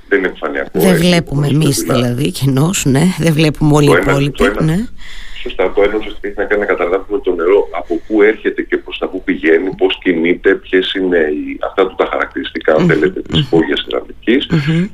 δεν 0.08 0.18
είναι 0.18 0.28
επιφανειακό. 0.28 0.70
Δεν 0.72 0.96
βλέπουμε 0.96 1.46
εμείς 1.46 1.82
δηλαδή 1.82 2.30
κοινώ, 2.30 2.70
ναι, 2.84 3.04
δεν 3.18 3.32
βλέπουμε 3.32 3.74
όλοι 3.74 3.90
οι 3.90 3.96
υπόλοιποι. 4.02 4.64
Ναι. 4.64 4.76
Σωστά, 5.42 5.72
το 5.72 5.82
ένα 5.82 5.96
ουσιαστικά 5.96 6.28
έχει 6.28 6.38
να 6.38 6.44
κάνει 6.44 6.60
να 6.60 6.66
καταλάβουμε 6.66 7.18
το 7.18 7.34
νερό 7.34 7.68
από 7.70 8.00
πού 8.06 8.22
έρχεται 8.22 8.62
και 8.62 8.76
προς 8.76 8.98
τα 8.98 9.08
πού 9.08 9.22
πηγαίνει, 9.24 9.70
πώς 9.76 9.98
κινείται, 10.02 10.54
ποιες 10.54 10.94
είναι 10.94 11.18
οι, 11.18 11.58
αυτά 11.66 11.86
του 11.86 11.94
τα 11.94 12.06
χαρακτηριστικά, 12.10 12.74
αν 12.74 12.86
θέλετε, 12.86 13.20
της 13.20 13.40
υπόγεια 13.40 13.76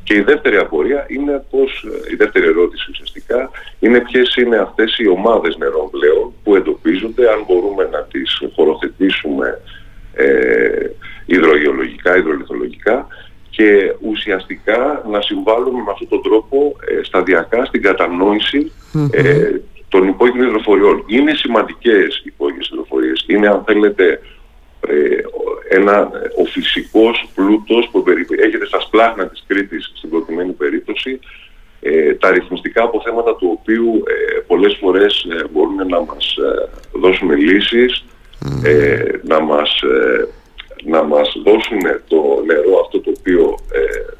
Και 0.03 0.15
η 0.15 0.21
δεύτερη 0.21 0.57
απορία 0.57 1.07
είναι 1.09 1.45
πώς, 1.51 1.87
η 2.13 2.15
δεύτερη 2.15 2.47
ερώτηση 2.47 2.87
ουσιαστικά, 2.91 3.51
είναι 3.79 4.01
ποιες 4.01 4.35
είναι 4.37 4.57
αυτές 4.57 4.99
οι 4.99 5.09
ομάδες 5.09 5.57
νερών 5.57 5.91
πλέον 5.91 6.33
που 6.43 6.57
εντοπίζονται, 6.57 7.29
αν 7.29 7.45
μπορούμε 7.47 7.89
να 7.93 8.01
τις 8.03 8.43
χωροθετήσουμε 8.55 9.61
ε, 10.15 10.27
υδρογεωλογικά, 11.27 12.17
υδρολιθολογικά 12.17 13.07
και 13.51 13.95
ουσιαστικά 14.01 15.05
να 15.11 15.21
συμβάλλουμε 15.21 15.83
με 15.83 15.91
αυτόν 15.91 16.09
τον 16.09 16.23
τρόπο 16.23 16.77
ε, 16.87 17.03
σταδιακά 17.03 17.65
στην 17.65 17.83
κατανόηση 17.83 18.73
ε, 19.11 19.51
των 19.89 20.09
υπόγειων 20.09 20.49
υδροφοριών. 20.49 21.05
Είναι 21.07 21.35
σημαντικές 21.35 22.17
οι 22.17 22.23
υπόγειες 22.25 22.69
υδροφορίες. 22.73 23.25
Είναι 23.27 23.49
αν 23.49 23.63
θέλετε 23.67 24.21
ε, 24.89 25.17
ένα, 25.77 26.11
ο 26.37 26.45
φυσικός 26.45 27.29
πλούτος 27.35 27.89
που 27.93 28.05
έχετε 28.47 28.67
στα 28.67 28.81
σπλάχνα 28.81 29.27
της 29.27 29.45
Κρήτης 29.47 29.93
στην 29.95 30.11
προκειμένη 30.11 30.53
περίπτωση 30.53 31.21
ε, 31.85 32.15
τα 32.15 32.29
αριθμιστικά 32.29 32.83
αποθέματα 32.83 33.37
του 33.37 33.59
οποίου 33.61 34.03
ε, 34.07 34.41
πολλές 34.47 34.77
φορές 34.81 35.27
ε, 35.31 35.45
μπορούν 35.53 35.75
να 35.89 36.01
μας 36.01 36.37
δώσουν 36.93 37.31
λύσεις, 37.31 38.05
να 39.23 39.41
μας 39.41 39.83
να 40.85 41.03
μας 41.03 41.37
δώσουν 41.45 41.81
το 42.09 42.43
νερό 42.47 42.81
αυτό 42.81 43.01
το 43.01 43.13
οποίο 43.19 43.59
ε, 43.73 44.15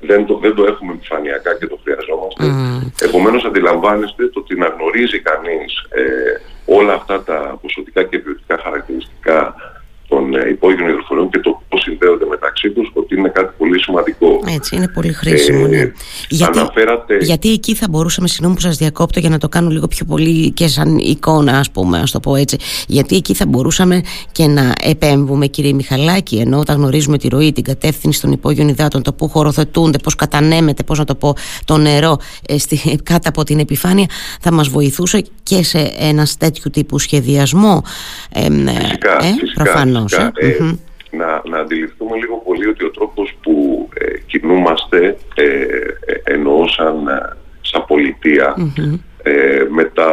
δεν, 0.00 0.26
το, 0.26 0.36
δεν 0.36 0.54
το 0.54 0.64
έχουμε 0.64 0.92
επιφανειακά 0.92 1.54
και 1.58 1.66
το 1.66 1.78
χρειαζόμαστε. 1.82 2.44
Mm. 2.44 3.06
Επομένως 3.08 3.44
αντιλαμβάνεστε 3.44 4.28
το 4.28 4.40
ότι 4.40 4.58
να 4.58 4.66
γνωρίζει 4.66 5.20
κανείς 5.20 5.72
ε, 5.90 6.04
όλα 6.66 6.94
αυτά 6.94 7.22
τα 7.22 7.58
ποσοτικά 7.62 8.02
και 8.02 8.18
ποιοτικά 8.18 8.58
χαρακτηριστικά 8.62 9.54
των 10.08 10.34
ε, 10.34 10.48
υπόγειων 10.48 10.88
υδροφορών 10.88 11.30
και 11.30 11.38
το 11.38 11.62
πώς 11.68 11.80
συνδέονται 11.80 12.26
μεταξύ 12.26 12.70
τους 12.70 12.90
ότι 12.94 13.14
είναι 13.14 13.28
κάτι 13.28 13.54
πολύ 13.58 13.78
σημαντικό. 14.04 14.52
Έτσι, 14.54 14.76
είναι 14.76 14.88
πολύ 14.88 15.12
χρήσιμο. 15.12 15.66
Ναι. 15.66 15.76
Ε, 15.76 15.92
γιατί, 16.28 16.58
αναφέρατε... 16.58 17.16
γιατί 17.16 17.52
εκεί 17.52 17.74
θα 17.74 17.86
μπορούσαμε, 17.90 18.28
συγγνώμη 18.28 18.54
που 18.54 18.60
σας 18.60 18.76
διακόπτω 18.76 19.20
για 19.20 19.28
να 19.28 19.38
το 19.38 19.48
κάνω 19.48 19.68
λίγο 19.68 19.86
πιο 19.86 20.04
πολύ 20.04 20.50
και 20.50 20.66
σαν 20.68 20.98
εικόνα 20.98 21.58
ας 21.58 21.70
πούμε, 21.70 21.98
ας 21.98 22.10
το 22.10 22.20
πω 22.20 22.36
έτσι, 22.36 22.56
γιατί 22.86 23.16
εκεί 23.16 23.34
θα 23.34 23.46
μπορούσαμε 23.46 24.02
και 24.32 24.46
να 24.46 24.72
επέμβουμε 24.82 25.46
κύριε 25.46 25.72
Μιχαλάκη, 25.72 26.36
ενώ 26.36 26.58
όταν 26.58 26.76
γνωρίζουμε 26.76 27.18
τη 27.18 27.28
ροή, 27.28 27.52
την 27.52 27.64
κατεύθυνση 27.64 28.20
των 28.20 28.32
υπόγειων 28.32 28.68
υδάτων, 28.68 29.02
το 29.02 29.12
που 29.12 29.28
χωροθετούνται, 29.28 29.98
πώς 29.98 30.14
κατανέμεται, 30.14 30.82
πώς 30.82 30.98
να 30.98 31.04
το 31.04 31.14
πω, 31.14 31.34
το 31.64 31.76
νερό 31.76 32.18
ε, 32.46 32.58
στη, 32.58 32.80
κάτω 33.10 33.28
από 33.28 33.44
την 33.44 33.58
επιφάνεια, 33.58 34.06
θα 34.40 34.52
μας 34.52 34.68
βοηθούσε 34.68 35.24
και 35.42 35.62
σε 35.62 35.92
ένα 35.98 36.26
τέτοιου 36.38 36.70
τύπου 36.70 36.98
σχεδιασμό. 36.98 37.82
Ε, 38.32 38.40
φυσικά, 38.40 39.24
ε, 39.24 39.34
φυσικά 39.38 39.80
ε, 40.34 40.56
να, 41.16 41.42
να 41.44 41.58
αντιληφθούμε 41.58 42.16
λίγο 42.16 42.36
πολύ 42.36 42.66
ότι 42.66 42.84
ο 42.84 42.90
τρόπος 42.90 43.36
που 43.42 43.88
ε, 43.91 43.91
κινούμαστε 44.32 45.16
ε, 45.34 45.44
ε 45.44 46.20
εννοώ 46.24 46.68
σαν, 46.68 47.08
σαν 47.60 47.84
πολιτεια 47.86 48.54
με 49.68 49.84
τα 49.84 50.10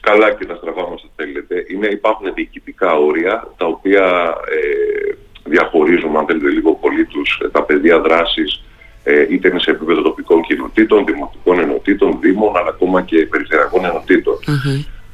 καλά 0.00 0.32
και 0.32 0.46
τα 0.46 0.54
στραβά 0.54 0.88
μας 0.90 1.06
θέλετε 1.16 1.64
είναι, 1.68 1.86
υπάρχουν 1.86 2.34
διοικητικά 2.34 2.94
όρια 2.94 3.48
τα 3.56 3.66
οποία 3.66 4.34
διαχωρίζουν 5.44 6.16
αν 6.16 6.26
θέλετε 6.26 6.48
λίγο 6.48 6.72
πολύ 6.74 7.04
τους, 7.04 7.40
τα 7.52 7.62
πεδία 7.62 8.00
δράσης 8.00 8.64
είτε 9.30 9.48
είναι 9.48 9.60
σε 9.60 9.70
επίπεδο 9.70 10.02
τοπικών 10.02 10.42
κοινοτήτων, 10.42 11.04
δημοτικών 11.04 11.60
ενωτήτων, 11.60 12.18
δήμων 12.20 12.56
αλλά 12.56 12.68
ακόμα 12.68 13.02
και 13.02 13.26
περιφερειακών 13.26 13.84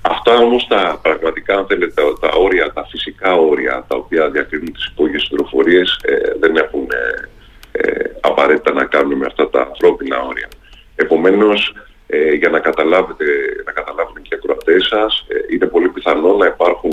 Αυτά 0.08 0.37
όμως 0.38 0.66
τα 0.66 0.99
πραγματικά, 1.02 1.56
αν 1.56 1.66
θέλετε, 1.66 2.02
τα, 2.20 2.28
όρια, 2.28 2.73
τα 2.73 2.87
φυσικά 2.90 3.35
όρια, 3.35 3.85
τα 3.88 3.96
οποία 3.96 4.30
διακρίνουν 4.30 4.73
τις 4.73 4.87
υπόγειες 4.87 5.26
πληροφορίες, 5.28 5.99
ε, 6.02 6.16
δεν 6.40 6.56
έχουν 6.56 6.87
ε, 6.90 7.28
ε, 7.76 8.11
απαραίτητα 8.21 8.73
να 8.73 8.85
κάνουν 8.85 9.18
με 9.18 9.26
αυτά 9.26 9.50
τα 9.50 9.61
ανθρώπινα 9.61 10.21
όρια. 10.21 10.49
Επομένως, 10.97 11.75
ε, 12.06 12.33
για 12.33 12.49
να 12.49 12.59
καταλάβετε, 12.59 13.25
να 13.64 13.73
καταλάβουν 13.73 14.23
και 14.23 14.28
οι 14.33 14.37
ακροατές 14.38 14.87
σας, 14.87 15.26
είναι 15.50 15.66
πολύ 15.66 15.88
πιθανό 15.88 16.37
να 16.37 16.47
υπάρχουν 16.47 16.92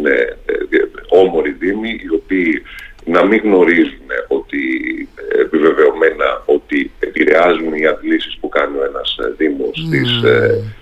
όμοροι 1.10 1.52
δήμοι 1.52 2.00
οι 2.04 2.14
οποίοι 2.14 2.62
να 3.06 3.26
μην 3.26 3.40
γνωρίζουν 3.44 4.08
ότι 4.28 4.60
επιβεβαιωμένα 5.42 6.44
ότι 6.46 6.92
επηρεάζουν 7.00 7.74
οι 7.74 7.86
αντλήσεις 7.86 8.38
που 8.40 8.50
κάνει 8.50 8.78
ο 8.78 8.84
ένας 8.84 9.18
δήμος 9.38 9.88
mm. 9.88 9.90
τις 9.90 10.22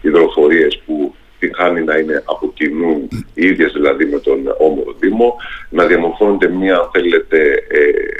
υδροφορίες 0.01 0.81
που 0.85 1.15
την 1.41 1.51
χάνει 1.55 1.81
να 1.83 1.95
είναι 1.97 2.23
από 2.25 2.51
κοινού 2.53 3.07
οι 3.33 3.45
ίδιες 3.45 3.71
δηλαδή 3.71 4.05
με 4.05 4.19
τον 4.19 4.39
Όμορο 4.57 4.95
Δήμο, 4.99 5.35
να 5.69 5.85
διαμορφώνεται 5.85 6.47
μια, 6.47 6.75
αν 6.75 6.89
θέλετε, 6.93 7.37
ε, 7.67 7.83
ε, 7.83 8.10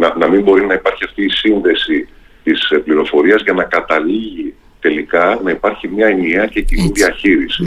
να, 0.00 0.16
να 0.16 0.28
μην 0.28 0.42
μπορεί 0.42 0.66
να 0.66 0.74
υπάρχει 0.74 1.04
αυτή 1.04 1.24
η 1.24 1.30
σύνδεση 1.30 2.08
της 2.42 2.72
πληροφορίας 2.84 3.42
για 3.42 3.52
να 3.52 3.64
καταλήγει 3.64 4.54
τελικά 4.80 5.40
να 5.44 5.50
υπάρχει 5.50 5.88
μια 5.88 6.06
ενιαία 6.06 6.46
και 6.46 6.60
κοινή 6.60 6.90
διαχείριση. 6.94 7.62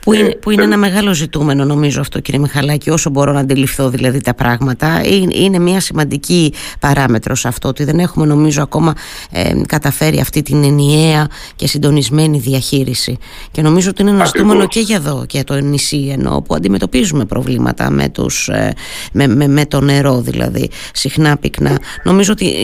Που, 0.00 0.12
είναι, 0.12 0.28
ε, 0.28 0.34
που 0.34 0.50
είναι 0.50 0.62
ένα 0.62 0.76
μεγάλο 0.76 1.14
ζητούμενο 1.14 1.64
νομίζω 1.64 2.00
αυτό 2.00 2.20
κύριε 2.20 2.40
Μιχαλάκη 2.40 2.90
όσο 2.90 3.10
μπορώ 3.10 3.32
να 3.32 3.40
αντιληφθώ 3.40 3.90
δηλαδή 3.90 4.20
τα 4.20 4.34
πράγματα. 4.34 5.02
Είναι, 5.04 5.32
είναι 5.36 5.58
μια 5.58 5.80
σημαντική 5.80 6.52
παράμετρος 6.80 7.44
αυτό 7.44 7.68
ότι 7.68 7.84
δεν 7.84 7.98
έχουμε 7.98 8.26
νομίζω 8.26 8.62
ακόμα 8.62 8.94
ε, 9.30 9.52
καταφέρει 9.66 10.20
αυτή 10.20 10.42
την 10.42 10.64
ενιαία 10.64 11.28
και 11.56 11.66
συντονισμένη 11.66 12.38
διαχείριση. 12.38 13.18
Και 13.50 13.62
νομίζω 13.62 13.90
ότι 13.90 14.02
είναι 14.02 14.10
ένα 14.10 14.24
ζητούμενο 14.24 14.66
και 14.66 14.80
για 14.80 14.96
εδώ 14.96 15.24
και 15.26 15.36
για 15.36 15.44
το 15.44 15.54
νησί 15.54 16.08
ενώ 16.12 16.42
που 16.46 16.54
αντιμετωπίζουμε 16.54 17.24
προβλήματα 17.24 17.90
με, 17.90 18.08
τους, 18.08 18.48
ε, 18.48 18.74
με, 19.12 19.26
με, 19.26 19.48
με 19.48 19.66
το 19.66 19.80
νερό 19.80 20.20
δηλαδή 20.20 20.70
συχνά 20.92 21.36
πυκνά. 21.36 21.78
Νομίζω 22.04 22.32
ότι 22.32 22.54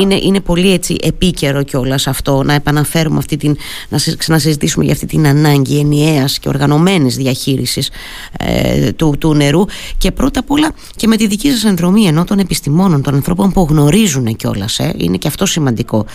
είναι, 0.00 0.18
είναι 0.22 0.40
πολύ 0.40 0.72
έτσι 0.72 0.96
επίκαιρο 1.02 1.62
κιόλας 1.62 2.06
αυτό 2.06 2.42
να 2.42 2.54
επαναφέρουμε 3.00 3.18
αυτή 3.18 3.36
την, 3.36 3.56
να 3.88 3.98
ξανασυζητήσουμε 4.18 4.84
για 4.84 4.92
αυτή 4.92 5.06
την 5.06 5.26
ανάγκη 5.26 5.78
ενιαίας 5.78 6.38
και 6.38 6.48
οργανωμένης 6.48 7.16
διαχείρισης 7.16 7.90
ε, 8.38 8.92
του, 8.92 9.16
του 9.18 9.34
νερού 9.34 9.64
και 9.98 10.10
πρώτα 10.10 10.40
απ' 10.40 10.50
όλα 10.50 10.72
και 10.96 11.06
με 11.06 11.16
τη 11.16 11.26
δική 11.26 11.50
σας 11.50 11.64
ενδρομή 11.64 12.06
ενώ 12.06 12.24
των 12.24 12.38
επιστημόνων, 12.38 13.02
των 13.02 13.14
ανθρώπων 13.14 13.52
που 13.52 13.66
γνωρίζουν 13.70 14.36
κιόλας, 14.36 14.78
ε, 14.78 14.94
είναι 14.96 15.16
και 15.16 15.28
αυτό 15.28 15.46
σημαντικό. 15.46 16.06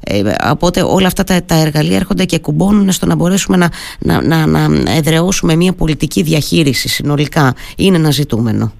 Ε, 0.00 0.22
οπότε 0.50 0.82
όλα 0.82 1.06
αυτά 1.06 1.24
τα, 1.24 1.44
τα 1.44 1.54
εργαλεία 1.54 1.96
έρχονται 1.96 2.24
και 2.24 2.38
κουμπώνουν 2.38 2.92
στο 2.92 3.06
να 3.06 3.14
μπορέσουμε 3.14 3.56
να, 3.56 3.70
να, 3.98 4.46
να, 4.46 4.68
να 4.68 4.92
εδραιώσουμε 4.96 5.56
μια 5.56 5.72
πολιτική 5.72 6.22
διαχείριση 6.22 6.88
συνολικά. 6.88 7.54
Είναι 7.76 7.96
ένα 7.96 8.10
ζητούμενο. 8.10 8.72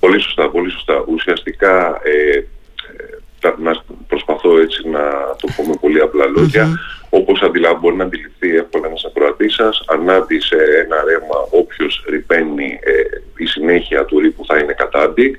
Πολύ 0.00 0.20
σωστά, 0.22 0.50
πολύ 0.50 0.70
σωστά. 0.70 1.04
Ουσιαστικά 1.08 2.00
ε, 2.04 2.44
να 3.58 3.82
προσπαθώ 4.08 4.58
έτσι 4.58 4.88
να 4.88 5.00
το 5.40 5.48
πω 5.56 5.62
με 5.62 5.74
πολύ 5.80 6.00
απλά 6.00 6.26
λόγια, 6.26 6.66
mm-hmm. 6.66 7.06
όπως 7.10 7.42
μπορεί 7.80 7.96
να 7.96 8.04
αντιληφθεί 8.04 8.56
εύκολα 8.56 8.86
ένας 8.86 9.04
ακροατής 9.04 9.54
σας, 9.54 9.84
ανάδει 9.86 10.40
σε 10.40 10.56
ένα 10.84 11.04
ρέμα 11.04 11.38
όποιος 11.50 12.04
ρηπαίνει 12.08 12.78
ε, 12.82 12.92
η 13.36 13.46
συνέχεια 13.46 14.04
του 14.04 14.18
ρήπου 14.18 14.44
θα 14.46 14.58
είναι 14.58 14.72
κατάντι. 14.72 15.38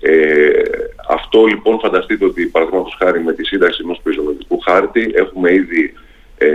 Ε, 0.00 0.62
αυτό 1.08 1.44
λοιπόν 1.44 1.78
φανταστείτε 1.78 2.24
ότι 2.24 2.46
παραδείγματος 2.46 2.96
χάρη 2.98 3.22
με 3.22 3.32
τη 3.32 3.44
σύνταξη 3.44 3.80
ενός 3.84 4.00
πεζομετρικού 4.02 4.58
χάρτη 4.58 5.12
έχουμε 5.14 5.52
ήδη 5.52 5.94
ε, 6.38 6.48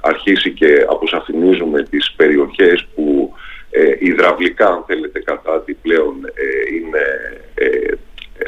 αρχίσει 0.00 0.50
και 0.50 0.86
αποσαφηνίζουμε 0.88 1.82
τις 1.82 2.12
περιοχές 2.16 2.86
που 2.94 3.32
ε, 3.70 3.96
υδραυλικά 3.98 4.66
αν 4.66 4.84
θέλετε 4.86 5.18
κατάντι 5.18 5.74
πλέον 5.82 6.14
ε, 6.34 6.74
είναι 6.74 7.04
ε, 7.54 7.94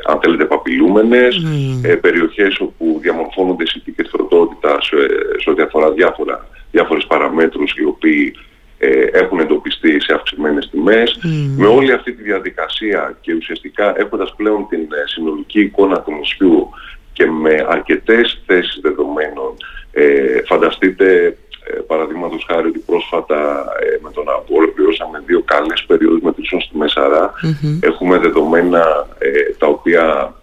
αν 0.04 0.20
θέλετε, 0.22 0.44
παπιλούμενες, 0.44 1.42
mm. 1.44 1.88
ε, 1.88 1.94
περιοχές 1.94 2.61
όπου 2.61 2.99
διαμορφώνονται 3.02 3.66
συνθήκες 3.66 4.11
τροτότητας 4.11 4.87
σε, 4.87 4.96
σε 5.40 5.50
ό,τι 5.50 5.62
αφορά 5.62 5.90
διάφορα, 5.90 6.49
διάφορες 6.70 7.06
παραμέτρους 7.06 7.75
οι 7.76 7.84
οποίοι 7.84 8.34
ε, 8.78 9.04
έχουν 9.12 9.38
εντοπιστεί 9.38 10.00
σε 10.00 10.14
αυξημένες 10.14 10.68
τιμές. 10.70 11.18
Με 11.56 11.66
όλη 11.66 11.92
αυτή 11.92 12.12
τη 12.12 12.22
διαδικασία 12.22 13.16
και 13.20 13.34
ουσιαστικά 13.34 13.94
έχοντας 14.00 14.34
πλέον 14.37 14.66
την 14.68 14.80
ε, 14.80 15.08
συνολική 15.08 15.61
εικόνα 15.61 16.00
του 16.00 16.12
νησιού 16.12 16.68
και 17.12 17.26
με 17.26 17.66
αρκετές 17.68 18.42
θέσεις 18.46 18.80
δεδομένων, 18.82 19.54
ε, 19.92 20.42
φανταστείτε 20.46 21.37
ε, 21.73 21.81
παραδείγματος 21.87 22.47
χάρη 22.49 22.67
ότι 22.69 22.79
πρόσφατα 22.79 23.67
ε, 23.81 23.99
με 24.02 24.11
τον 24.11 24.29
Αμπό 24.29 24.57
ολοκληρώσαμε 24.57 25.19
καλές 25.45 25.85
περιόδους 25.87 26.21
μετρήσεων 26.21 26.61
στη 26.61 26.76
μεσαρα 26.76 27.33
Έχουμε 27.81 28.19
δεδομένα 28.19 29.09
ε, 29.19 29.29
τα 29.59 29.67
οποία 29.67 30.35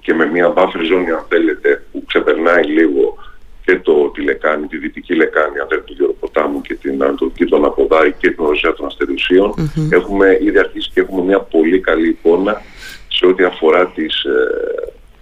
και 0.00 0.14
με 0.14 0.26
μια 0.26 0.52
buffer 0.56 0.82
ζώνη 0.88 1.10
αν 1.10 1.24
θέλετε 1.28 1.82
που 1.92 2.04
ξεπερνάει 2.06 2.64
λίγο 2.64 3.16
και 3.64 3.78
το, 3.78 4.10
τη 4.10 4.22
λεκάνη, 4.22 4.66
τη 4.66 4.76
δυτική 4.78 5.14
λεκάνη 5.14 5.58
αν 5.58 5.66
θέλετε 5.68 5.86
του 5.86 5.96
Γεροποτάμου 5.98 6.60
και 6.60 6.74
την 6.74 7.02
Ανατολική 7.02 7.44
των 7.44 7.64
Αποδάη 7.64 8.12
και 8.12 8.30
την 8.30 8.44
Οροσία 8.44 8.74
των 8.74 8.86
αστερουσιων 8.86 9.54
Έχουμε 9.90 10.38
ήδη 10.42 10.58
αρχίσει 10.58 10.90
και 10.94 11.00
έχουμε 11.00 11.22
μια 11.22 11.40
πολύ 11.40 11.80
καλή 11.80 12.08
εικόνα 12.08 12.62
σε 13.08 13.26
ό,τι 13.26 13.44
αφορά 13.44 13.86
τις 13.86 14.24
ε, 14.24 14.30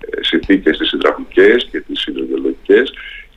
ε 0.01 0.25
συνθήκες 0.25 0.79
τις 0.79 0.93
υδραυλικές 0.93 1.69
και 1.71 1.81
τις 1.81 2.07
υδρογεολογικές 2.07 2.93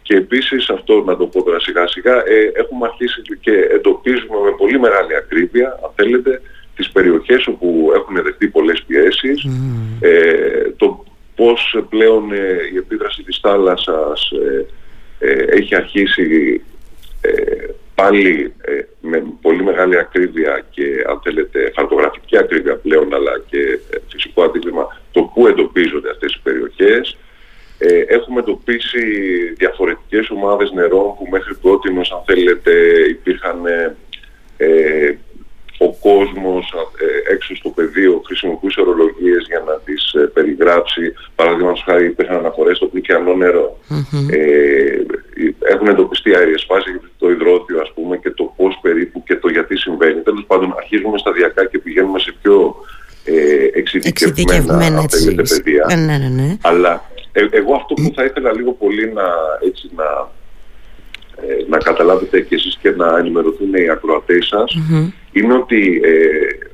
και 0.06 0.16
επίσης 0.16 0.70
αυτό 0.70 1.04
να 1.04 1.18
το 1.18 1.26
πω 1.26 1.44
τώρα 1.44 1.60
σιγά 1.60 1.88
σιγά 1.88 2.16
ε, 2.16 2.52
έχουμε 2.54 2.88
αρχίσει 2.88 3.22
και 3.40 3.52
εντοπίζουμε 3.52 4.38
με 4.44 4.52
πολύ 4.58 4.80
μεγάλη 4.80 5.16
ακρίβεια 5.16 5.80
αν 5.84 5.92
θέλετε 5.96 6.42
τις 6.76 6.92
περιοχές 6.92 7.48
όπου 7.48 7.92
έχουν 7.96 8.24
δεχτεί 8.24 8.48
πολλές 8.48 8.84
πιέσεις. 8.88 9.48
Ε, 10.00 10.70
το 10.78 11.06
πώς 11.36 11.78
πλέον 11.90 12.34
ε, 12.34 12.38
η 12.74 12.78
επίδραση 12.78 13.24
της 13.24 13.40
θάλασσας 13.42 14.32
έχει 15.50 15.76
αρχίσει 15.76 16.62
πάλι 17.96 18.54
με 19.02 19.24
πολύ 19.42 19.64
μεγάλη 19.64 19.98
ακρίβεια 19.98 20.66
και 20.70 20.84
αν 21.10 21.20
θέλετε 21.24 21.72
χαρτογραφική 21.76 22.38
ακρίβεια 22.38 22.76
πλέον 22.76 23.14
αλλά 23.14 23.32
και 23.50 23.80
φυσικό 24.08 24.44
αντίλημα 24.44 25.02
το 25.12 25.22
πού 25.34 25.48
εντοπίζονται 25.48 26.10
αυτές 26.10 26.34
οι 26.34 26.40
περιοχές 26.44 27.18
ε, 27.88 28.06
έχουμε 28.08 28.39
εντοπίσει 28.39 29.00
διαφορετικές 29.58 30.30
ομάδες 30.30 30.72
νερών 30.72 31.15
που 31.18 31.27
μέχρι 31.32 31.56
πρώτη, 31.56 31.89
αν 31.89 32.24
θέλετε, 32.25 32.72
υπήρχαν 33.10 33.65
ε, 33.65 33.96
ε 34.58 35.18
ο 35.77 35.94
κόσμος 35.94 36.74
ε, 37.00 37.34
έξω 37.34 37.56
στο 37.56 37.70
πεδίο 37.70 38.22
χρησιμοποιούσε 38.25 38.82
ορολογίες 38.82 39.46
για 39.48 39.63
να 39.68 39.74
τις 39.86 40.13
ε, 40.13 40.20
περιγράψει. 40.34 41.13
Παραδείγματος 41.36 41.84
χάρη 41.86 42.06
υπήρχαν 42.06 42.38
αναφορές 42.38 42.77
στο 42.77 42.86
πληκιανό 42.86 43.34
Ε, 44.30 45.06
έχουν 45.60 45.88
εντοπιστεί 45.88 46.36
αέριες 46.36 46.65
φάσεις 46.68 46.92
για 46.92 47.10
το 47.18 47.30
υδρότιο 47.30 47.82
ας 47.82 47.92
πούμε 47.94 48.18
και 48.18 48.30
το 48.30 48.54
πώς 48.56 48.80
περίπου 48.82 49.24
και 49.24 49.36
το 49.36 49.48
γιατί 49.50 49.77
συμβαίνει. 49.77 50.22
Τέλος 50.22 50.44
πάντων 50.48 50.74
αρχίζουμε 50.77 51.18
σταδιακά 51.18 51.65
και 51.65 51.80
πηγαίνουμε 51.80 52.20
σε 52.20 52.36
πιο 52.42 52.75
ε, 53.25 53.80
εξειδικευμένα, 53.80 55.01
εξειδικευμένα 55.04 55.44
παιδεία. 55.50 55.86
Ναι, 55.96 56.18
ναι, 56.18 56.30
ναι. 56.30 56.58
Αλλά 56.62 56.94
ε, 56.94 57.00
εγώ 57.00 57.04
αυτό 57.04 57.14
που 57.96 58.12
θα 58.16 58.24
ήθελα 58.24 58.54
λίγο 58.54 58.72
πολύ 58.72 59.14
να, 59.14 59.24
έτσι, 59.68 59.90
να, 59.96 60.30
ε, 61.36 61.66
να 61.68 61.78
καταλάβετε 61.78 62.42
και 62.42 62.56
εσείς 62.56 62.78
και 62.82 62.90
να 62.90 63.18
ενημερωθούν 63.18 63.74
οι 63.74 63.90
ακροατές 63.90 64.46
σας 64.46 64.78
είναι 65.32 65.54
ότι 65.54 66.02
ε, 66.04 66.70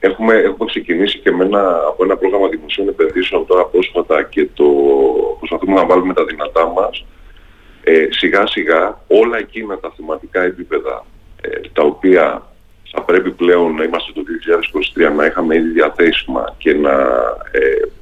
έχουμε, 0.00 0.34
έχουμε 0.34 0.70
ξεκινήσει 0.70 1.18
και 1.18 1.30
με 1.30 1.44
ένα, 1.44 1.82
από 1.88 2.04
ένα 2.04 2.16
πρόγραμμα 2.16 2.48
δημοσίων 2.48 2.88
επενδύσεων 2.88 3.46
τώρα 3.46 3.64
πρόσφατα 3.64 4.22
και 4.22 4.48
το 4.54 4.64
προσπαθούμε 5.38 5.74
να 5.74 5.86
βάλουμε 5.86 6.14
τα 6.14 6.24
δυνατά 6.24 6.66
μας. 6.66 7.04
Ε, 7.82 8.06
σιγά 8.10 8.46
σιγά 8.46 9.00
όλα 9.06 9.38
εκείνα 9.38 9.78
τα 9.78 9.92
θεματικά 9.96 10.42
επίπεδα 10.42 11.04
τα 11.72 11.82
οποία 11.82 12.50
θα 12.92 13.02
πρέπει 13.02 13.30
πλέον 13.30 13.74
να 13.74 13.84
είμαστε 13.84 14.12
το 14.12 14.22
2023 15.10 15.16
να 15.16 15.24
είχαμε 15.24 15.56
ήδη 15.56 15.68
διαθέσιμα 15.68 16.54
και 16.58 16.74
να 16.74 16.92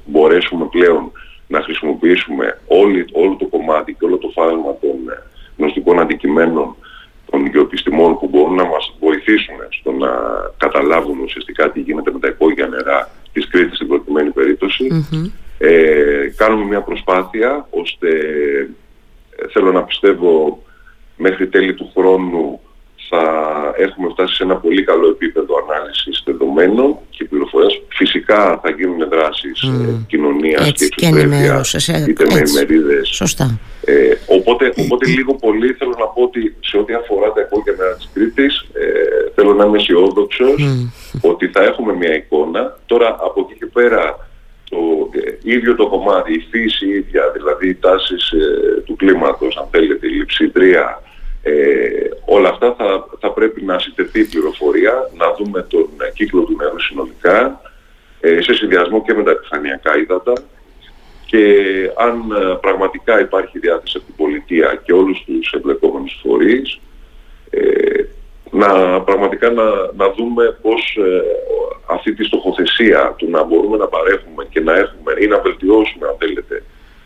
μπορέσουμε 0.05 0.67
πλέον 0.67 1.12
να 1.49 1.62
χρησιμοποιήσουμε 1.62 2.59
όλη, 2.67 3.05
όλο 3.12 3.37
το 3.37 3.47
κομμάτι 3.47 3.93
και 3.93 4.05
όλο 4.05 4.17
το 4.17 4.28
φάσμα 4.28 4.76
των 4.81 5.09
ε, 5.09 5.23
γνωστικών 5.57 6.00
αντικειμένων 6.00 6.76
των 7.31 7.47
γεωπιστημών 7.47 8.19
που 8.19 8.28
μπορούν 8.28 8.55
να 8.55 8.64
μας 8.64 8.95
βοηθήσουν 9.00 9.55
στο 9.69 9.93
να 9.93 10.11
καταλάβουν 10.57 11.19
ουσιαστικά 11.21 11.71
τι 11.71 11.81
γίνεται 11.81 12.12
με 12.12 12.19
τα 12.19 12.28
υπόγεια 12.28 12.67
νερά 12.67 13.11
της 13.33 13.49
Κρήτης 13.49 13.75
στην 13.75 13.88
προκειμένη 13.88 14.33
Ε, 15.59 16.33
κάνουμε 16.37 16.64
μια 16.64 16.81
προσπάθεια 16.81 17.66
ώστε 17.70 18.09
ε, 19.37 19.49
θέλω 19.49 19.72
να 19.72 19.83
πιστεύω 19.83 20.62
μέχρι 21.16 21.49
τέλη 21.49 21.75
του 21.75 21.90
χρόνου 21.94 22.61
θα 23.09 23.22
έχουμε 23.85 24.09
φτάσει 24.12 24.35
σε 24.35 24.43
ένα 24.43 24.57
πολύ 24.57 24.83
καλό 24.85 25.09
επίπεδο 25.09 25.55
ανάλυσης 25.62 26.23
δεδομένων 26.25 26.97
και 27.11 27.25
πληροφορίας. 27.25 27.81
Φυσικά 27.88 28.61
θα 28.62 28.71
γίνουν 28.71 29.09
δράσεις 29.09 29.59
mm. 29.67 29.88
ε, 29.88 30.05
κοινωνίας 30.07 30.73
και 30.73 30.85
εξωστρέφειας, 30.85 31.88
ε, 31.88 32.05
είτε 32.09 32.25
με 32.35 32.43
ημερίδες. 32.49 33.09
Σωστά. 33.09 33.59
Ε, 33.85 34.14
οπότε, 34.27 34.73
οπότε 34.77 35.07
λίγο 35.07 35.35
πολύ 35.35 35.73
θέλω 35.73 35.95
να 35.99 36.07
πω 36.07 36.23
ότι 36.23 36.57
σε 36.61 36.77
ό,τι 36.77 36.95
αφορά 36.95 37.33
τα 37.33 37.41
υπόγεια 37.41 37.75
της 37.97 38.09
Κρήτης 38.14 38.55
ε, 38.73 39.31
θέλω 39.35 39.55
να 39.55 39.64
είμαι 39.64 39.79
αισιόδοξο 39.79 40.47
ότι 41.21 41.47
θα 41.49 41.62
έχουμε 41.62 41.93
μια 41.93 42.14
εικόνα. 42.14 42.79
Τώρα 42.87 43.09
από 43.21 43.41
εκεί 43.41 43.59
και 43.59 43.67
πέρα 43.67 44.29
το 44.71 44.79
ε, 45.12 45.53
ίδιο 45.55 45.75
το 45.75 45.88
κομμάτι, 45.88 46.33
η 46.33 46.47
φύση 46.51 46.87
ίδια, 46.87 47.31
δηλαδή 47.37 47.69
οι 47.69 47.75
τάσεις 47.75 48.31
ε, 48.31 48.81
του 48.81 48.97
κλίματος, 48.97 49.57
αν 49.57 49.67
θέλετε, 49.71 50.07
η 50.07 50.11
λειψιδρία, 50.11 51.03
ε, 51.42 52.09
όλα 52.24 52.48
αυτά 52.48 52.74
θα, 52.79 53.09
θα 53.20 53.31
πρέπει 53.33 53.64
να 53.64 53.79
συντεθεί 53.79 54.24
πληροφορία, 54.24 55.11
να 55.16 55.35
δούμε 55.35 55.62
τον 55.62 55.88
κύκλο 56.14 56.42
του 56.42 56.57
νερού 56.57 56.81
συνολικά, 56.81 57.61
ε, 58.20 58.40
σε 58.42 58.55
συνδυασμό 58.55 59.03
και 59.03 59.14
με 59.14 59.22
τα 59.22 59.31
επιφανειακά 59.31 59.98
ύδατα. 59.98 60.33
Και 61.27 61.44
αν 61.96 62.31
ε, 62.31 62.55
πραγματικά 62.61 63.20
υπάρχει 63.20 63.59
διάθεση 63.59 63.96
από 63.96 64.07
την 64.07 64.14
πολιτεία 64.16 64.81
και 64.85 64.92
όλους 64.92 65.24
τους 65.24 65.53
εμπλεκόμενους 65.53 66.20
φορείς, 66.22 66.81
ε, 67.51 68.03
να 68.51 69.01
πραγματικά 69.01 69.51
να, 69.51 69.64
να 69.96 70.12
δούμε 70.16 70.59
πώς 70.62 70.96
ε, 70.96 71.22
αυτή 71.87 72.14
τη 72.14 72.24
στοχοθεσία 72.24 73.14
του 73.18 73.31
να 73.31 73.42
μπορούμε 73.42 73.77
να 73.77 73.87
παρέχουμε 73.87 74.46
και 74.51 74.61
να 74.61 74.74
έχουμε 74.77 75.12
ή 75.18 75.27
να 75.27 75.40
βελτιώσουμε 75.40 76.07
αν 76.09 76.16
θέλετε 76.18 76.62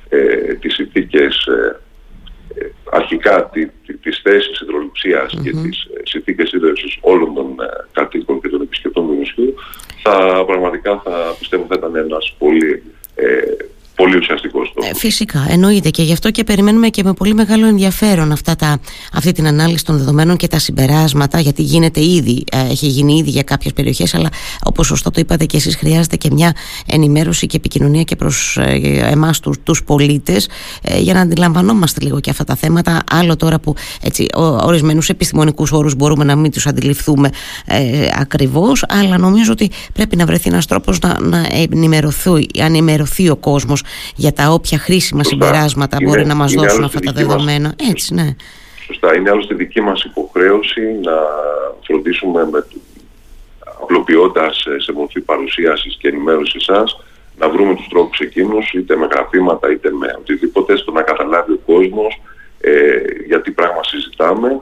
ε, 0.08 0.54
τις 0.54 0.74
συνθήκες 0.74 1.48
αρχικά 2.94 3.48
τη, 3.52 3.66
τη, 3.66 3.96
τις 3.96 4.20
θέσεις 4.22 4.60
υδροληψίας 4.60 5.34
mm-hmm. 5.34 5.42
και 5.42 5.50
τις 5.50 5.84
ε, 5.84 6.00
συνθήκες 6.02 6.52
ίδρυσης 6.52 6.98
όλων 7.00 7.34
των 7.34 7.46
ε, 7.60 7.66
κατοίκων 7.92 8.40
και 8.40 8.48
των 8.48 8.60
επισκεπτών 8.60 9.06
του 9.06 9.12
νησιού 9.12 9.54
θα 10.02 10.44
πραγματικά 10.46 11.00
θα 11.04 11.34
πιστεύω 11.38 11.66
θα 11.68 11.74
ήταν 11.78 11.96
ένας 11.96 12.34
πολύ 12.38 12.82
ε, 13.14 13.40
πολύ 13.94 14.16
ουσιαστικό 14.16 14.64
στόχο. 14.64 14.88
Ε, 14.88 14.94
φυσικά, 14.94 15.46
εννοείται 15.48 15.90
και 15.90 16.02
γι' 16.02 16.12
αυτό 16.12 16.30
και 16.30 16.44
περιμένουμε 16.44 16.88
και 16.88 17.02
με 17.02 17.12
πολύ 17.12 17.34
μεγάλο 17.34 17.66
ενδιαφέρον 17.66 18.32
αυτά 18.32 18.56
τα, 18.56 18.80
αυτή 19.12 19.32
την 19.32 19.46
ανάλυση 19.46 19.84
των 19.84 19.98
δεδομένων 19.98 20.36
και 20.36 20.48
τα 20.48 20.58
συμπεράσματα, 20.58 21.40
γιατί 21.40 21.62
γίνεται 21.62 22.04
ήδη, 22.04 22.44
ε, 22.52 22.70
έχει 22.70 22.86
γίνει 22.86 23.16
ήδη 23.16 23.30
για 23.30 23.42
κάποιες 23.42 23.72
περιοχές, 23.72 24.14
αλλά 24.14 24.28
όπως 24.64 24.86
σωστά 24.86 25.10
το 25.10 25.20
είπατε 25.20 25.44
και 25.44 25.56
εσείς, 25.56 25.76
χρειάζεται 25.76 26.16
και 26.16 26.30
μια 26.32 26.54
ενημέρωση 26.86 27.46
και 27.46 27.56
επικοινωνία 27.56 28.02
και 28.02 28.16
προς 28.16 28.56
ε, 28.56 29.08
εμάς 29.10 29.40
τους 29.40 29.56
τους 29.62 29.84
πολίτες, 29.84 30.48
ε, 30.82 30.98
για 30.98 31.14
να 31.14 31.20
αντιλαμβανόμαστε 31.20 32.00
λίγο 32.04 32.20
και 32.20 32.30
αυτά 32.30 32.44
τα 32.44 32.54
θέματα. 32.54 33.02
Άλλο 33.10 33.36
τώρα 33.36 33.58
που 33.58 33.74
έτσι, 34.02 34.26
ορισμένους 34.62 35.08
επιστημονικούς 35.08 35.72
όρους 35.72 35.94
μπορούμε 35.94 36.24
να 36.24 36.36
μην 36.36 36.50
τους 36.50 36.66
αντιληφθούμε 36.66 37.30
ε, 37.66 38.08
ακριβώς, 38.18 38.84
αλλά 38.88 39.18
νομίζω 39.18 39.52
ότι 39.52 39.70
πρέπει 39.92 40.16
να 40.16 40.26
βρεθεί 40.26 40.48
ένας 40.48 40.66
τρόπος 40.66 40.98
να, 40.98 41.20
να 41.20 41.46
ενημερωθεί, 41.50 42.46
ενημερωθεί 42.54 43.28
ο 43.28 43.36
κόσμος 43.36 43.81
για 44.16 44.32
τα 44.32 44.48
όποια 44.48 44.78
χρήσιμα 44.78 45.24
συμπεράσματα 45.24 45.96
μπορεί 46.02 46.26
να 46.26 46.34
μας 46.34 46.52
δώσουν 46.52 46.84
αυτά 46.84 47.00
τα 47.00 47.12
δεδομένα. 47.12 47.74
Έτσι, 47.90 48.14
ναι. 48.14 48.34
Σωστά. 48.86 49.16
Είναι 49.16 49.30
άλλωστε 49.30 49.54
δική 49.54 49.80
μας 49.80 50.02
υποχρέωση 50.02 50.80
να 51.02 51.12
φροντίσουμε 51.86 52.48
με, 52.50 52.64
απλοποιώντας 53.82 54.64
ε, 54.66 54.80
σε 54.80 54.92
μορφή 54.92 55.20
παρουσίασης 55.20 55.96
και 56.00 56.08
ενημέρωσης 56.08 56.64
σας 56.64 56.96
να 57.38 57.48
βρούμε 57.48 57.74
τους 57.74 57.88
τρόπους 57.88 58.18
εκείνους 58.18 58.72
είτε 58.72 58.96
με 58.96 59.06
γραφήματα 59.12 59.72
είτε 59.72 59.90
με 59.90 60.14
οτιδήποτε 60.18 60.76
στο 60.76 60.90
να 60.92 61.02
καταλάβει 61.02 61.52
ο 61.52 61.60
κόσμος 61.66 62.20
ε, 62.60 62.72
γιατί 63.26 63.50
πράγμα 63.50 63.80
συζητάμε 63.82 64.60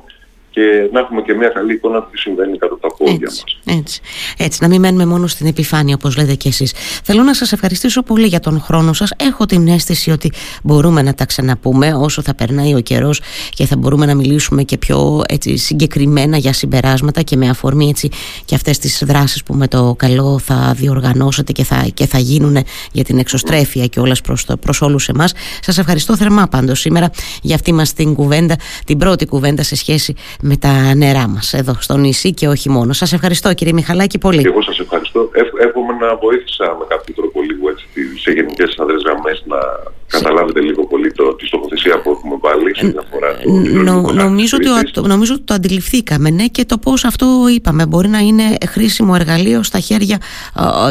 και 0.51 0.89
να 0.93 1.01
έχουμε 1.01 1.23
και 1.23 1.35
μια 1.35 1.49
καλή 1.49 1.73
εικόνα 1.73 2.03
του 2.03 2.09
τι 2.11 2.19
συμβαίνει 2.19 2.59
κάτω 2.59 2.75
από 2.75 2.89
τα 2.89 2.90
πόδια 3.05 3.19
έτσι, 3.23 3.43
μας. 3.67 3.77
Έτσι. 3.79 4.01
έτσι, 4.37 4.59
να 4.63 4.69
μην 4.69 4.81
μένουμε 4.81 5.07
μόνο 5.07 5.27
στην 5.27 5.47
επιφάνεια 5.47 5.95
όπως 5.95 6.17
λέτε 6.17 6.35
και 6.35 6.49
εσείς. 6.49 6.73
Θέλω 7.05 7.23
να 7.23 7.35
σας 7.35 7.53
ευχαριστήσω 7.53 8.03
πολύ 8.03 8.27
για 8.27 8.41
τον 8.41 8.61
χρόνο 8.61 8.93
σας. 8.93 9.11
Έχω 9.17 9.47
την 9.47 9.69
αίσθηση 9.69 10.11
ότι 10.11 10.33
μπορούμε 10.63 11.03
να 11.03 11.15
τα 11.15 11.25
ξαναπούμε 11.27 11.95
όσο 11.95 12.23
θα 12.23 12.35
περνάει 12.35 12.75
ο 12.75 12.81
καιρός 12.81 13.21
και 13.51 13.67
θα 13.67 13.77
μπορούμε 13.77 14.07
να 14.07 14.15
μιλήσουμε 14.15 14.63
και 14.63 14.79
πιο 14.79 15.23
έτσι, 15.29 15.57
συγκεκριμένα 15.57 16.37
για 16.37 16.53
συμπεράσματα 16.53 17.23
και 17.23 17.37
με 17.37 17.49
αφορμή 17.49 17.89
έτσι, 17.89 18.09
και 18.45 18.55
αυτές 18.55 18.79
τις 18.79 19.03
δράσεις 19.07 19.43
που 19.43 19.55
με 19.55 19.69
το 19.69 19.95
καλό 19.99 20.39
θα 20.39 20.75
διοργανώσετε 20.77 21.53
και 21.53 21.65
θα, 21.65 21.87
και 21.95 22.07
θα 22.07 22.19
γίνουν 22.19 22.57
για 22.93 23.05
την 23.05 23.19
εξωστρέφεια 23.19 23.87
και 23.87 24.01
όλας 24.01 24.21
προς, 24.21 24.45
το, 24.45 24.57
προς 24.57 24.83
όλους 24.83 25.09
εμάς. 25.09 25.33
Σας 25.61 25.79
ευχαριστώ 25.79 26.17
θερμά 26.17 26.49
πάντως 26.49 26.81
σήμερα 26.81 27.11
για 27.43 27.55
αυτή 27.55 27.73
μας 27.73 27.93
την 27.93 28.15
κουβέντα, 28.15 28.57
την 28.85 28.99
πρώτη 28.99 29.27
κουβέντα 29.27 29.63
σε 29.63 29.77
σχέση 29.77 30.15
με 30.41 30.57
τα 30.57 30.95
νερά 30.95 31.29
μας 31.29 31.53
εδώ 31.53 31.77
στο 31.79 31.97
νησί 31.97 32.33
και 32.33 32.49
όχι 32.49 32.71
μόνο. 32.71 32.90
Σας 32.93 33.13
ευχαριστώ 33.13 33.55
κύριε 33.55 33.73
Μιχαλάκη 33.73 34.19
πολύ. 34.19 34.43
Και 34.43 34.49
εγώ 34.49 34.63
σας 34.63 34.79
ευχαριστώ. 34.79 35.31
Εύχομαι 35.67 35.93
να 36.01 36.17
βοήθησα 36.17 36.65
με 36.79 36.85
κάποιο 36.89 37.15
τρόπο 37.15 37.43
λίγο 37.43 37.69
έτσι, 37.71 37.87
σε 38.21 38.31
γενικές 38.31 38.75
αδρές 38.79 39.03
γραμμές 39.05 39.45
να 39.47 39.59
καταλάβετε 40.07 40.61
λίγο 40.61 40.87
πολύ 40.87 41.13
το, 41.13 41.35
τη 41.35 41.47
στοχοθεσία 41.47 42.01
που 42.01 42.11
έχουμε 42.11 42.37
βάλει 42.41 42.77
σε 42.77 42.87
διαφορά 42.87 43.37
το 43.37 43.51
Νο, 43.83 44.13
νομίζω, 44.13 44.57
ότι, 44.61 44.91
το, 44.91 45.07
νομίζω 45.07 45.35
ότι 45.35 45.43
το 45.43 45.55
αντιληφθήκαμε 45.55 46.31
ναι, 46.31 46.47
και 46.47 46.65
το 46.65 46.79
πώς 46.79 47.05
αυτό 47.05 47.27
είπαμε 47.55 47.87
μπορεί 47.87 48.09
να 48.09 48.19
είναι 48.19 48.43
χρήσιμο 48.69 49.13
εργαλείο 49.19 49.63
στα 49.63 49.79
χέρια 49.79 50.19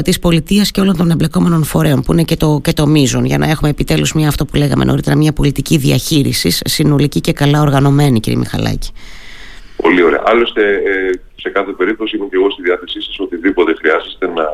τη 0.03 0.09
της 0.09 0.19
πολιτείας 0.19 0.71
και 0.71 0.81
όλων 0.81 0.97
των 0.97 1.11
εμπλεκόμενων 1.11 1.63
φορέων 1.63 2.01
που 2.01 2.13
είναι 2.13 2.23
και 2.23 2.35
το, 2.35 2.59
και 2.63 2.73
το 2.73 2.87
μείζον 2.87 3.25
για 3.25 3.37
να 3.37 3.49
έχουμε 3.49 3.69
επιτέλους 3.69 4.13
μια 4.13 4.27
αυτό 4.27 4.45
που 4.45 4.55
λέγαμε 4.55 4.83
νωρίτερα 4.83 5.15
μια 5.15 5.33
πολιτική 5.33 5.77
διαχείρισης 5.77 6.61
συνολική 6.65 7.21
και 7.21 7.33
καλά 7.33 7.61
οργανωμένη 7.61 8.19
κύριε 8.19 8.39
Μιχαλάκη. 8.39 8.89
Πολύ 9.81 10.03
ωραία. 10.03 10.23
Άλλωστε, 10.25 10.61
ε, 10.61 11.11
σε 11.39 11.49
κάθε 11.49 11.71
περίπτωση 11.71 12.15
είμαι 12.15 12.25
και 12.25 12.35
εγώ 12.35 12.49
στη 12.51 12.61
διάθεσή 12.61 13.01
σας 13.01 13.19
οτιδήποτε 13.19 13.73
χρειάζεστε 13.73 14.27
να, 14.27 14.45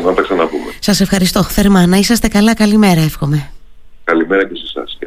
να 0.00 0.14
τα 0.14 0.22
ξαναπούμε. 0.22 0.70
Σας 0.78 1.00
ευχαριστώ 1.00 1.42
θερμά. 1.42 1.86
Να 1.86 1.96
είσαστε 1.96 2.28
καλά. 2.28 2.54
Καλημέρα 2.54 3.00
εύχομαι. 3.00 3.50
Καλημέρα 4.04 4.48
και 4.48 4.54
σε 4.54 4.64
εσάς. 4.66 4.98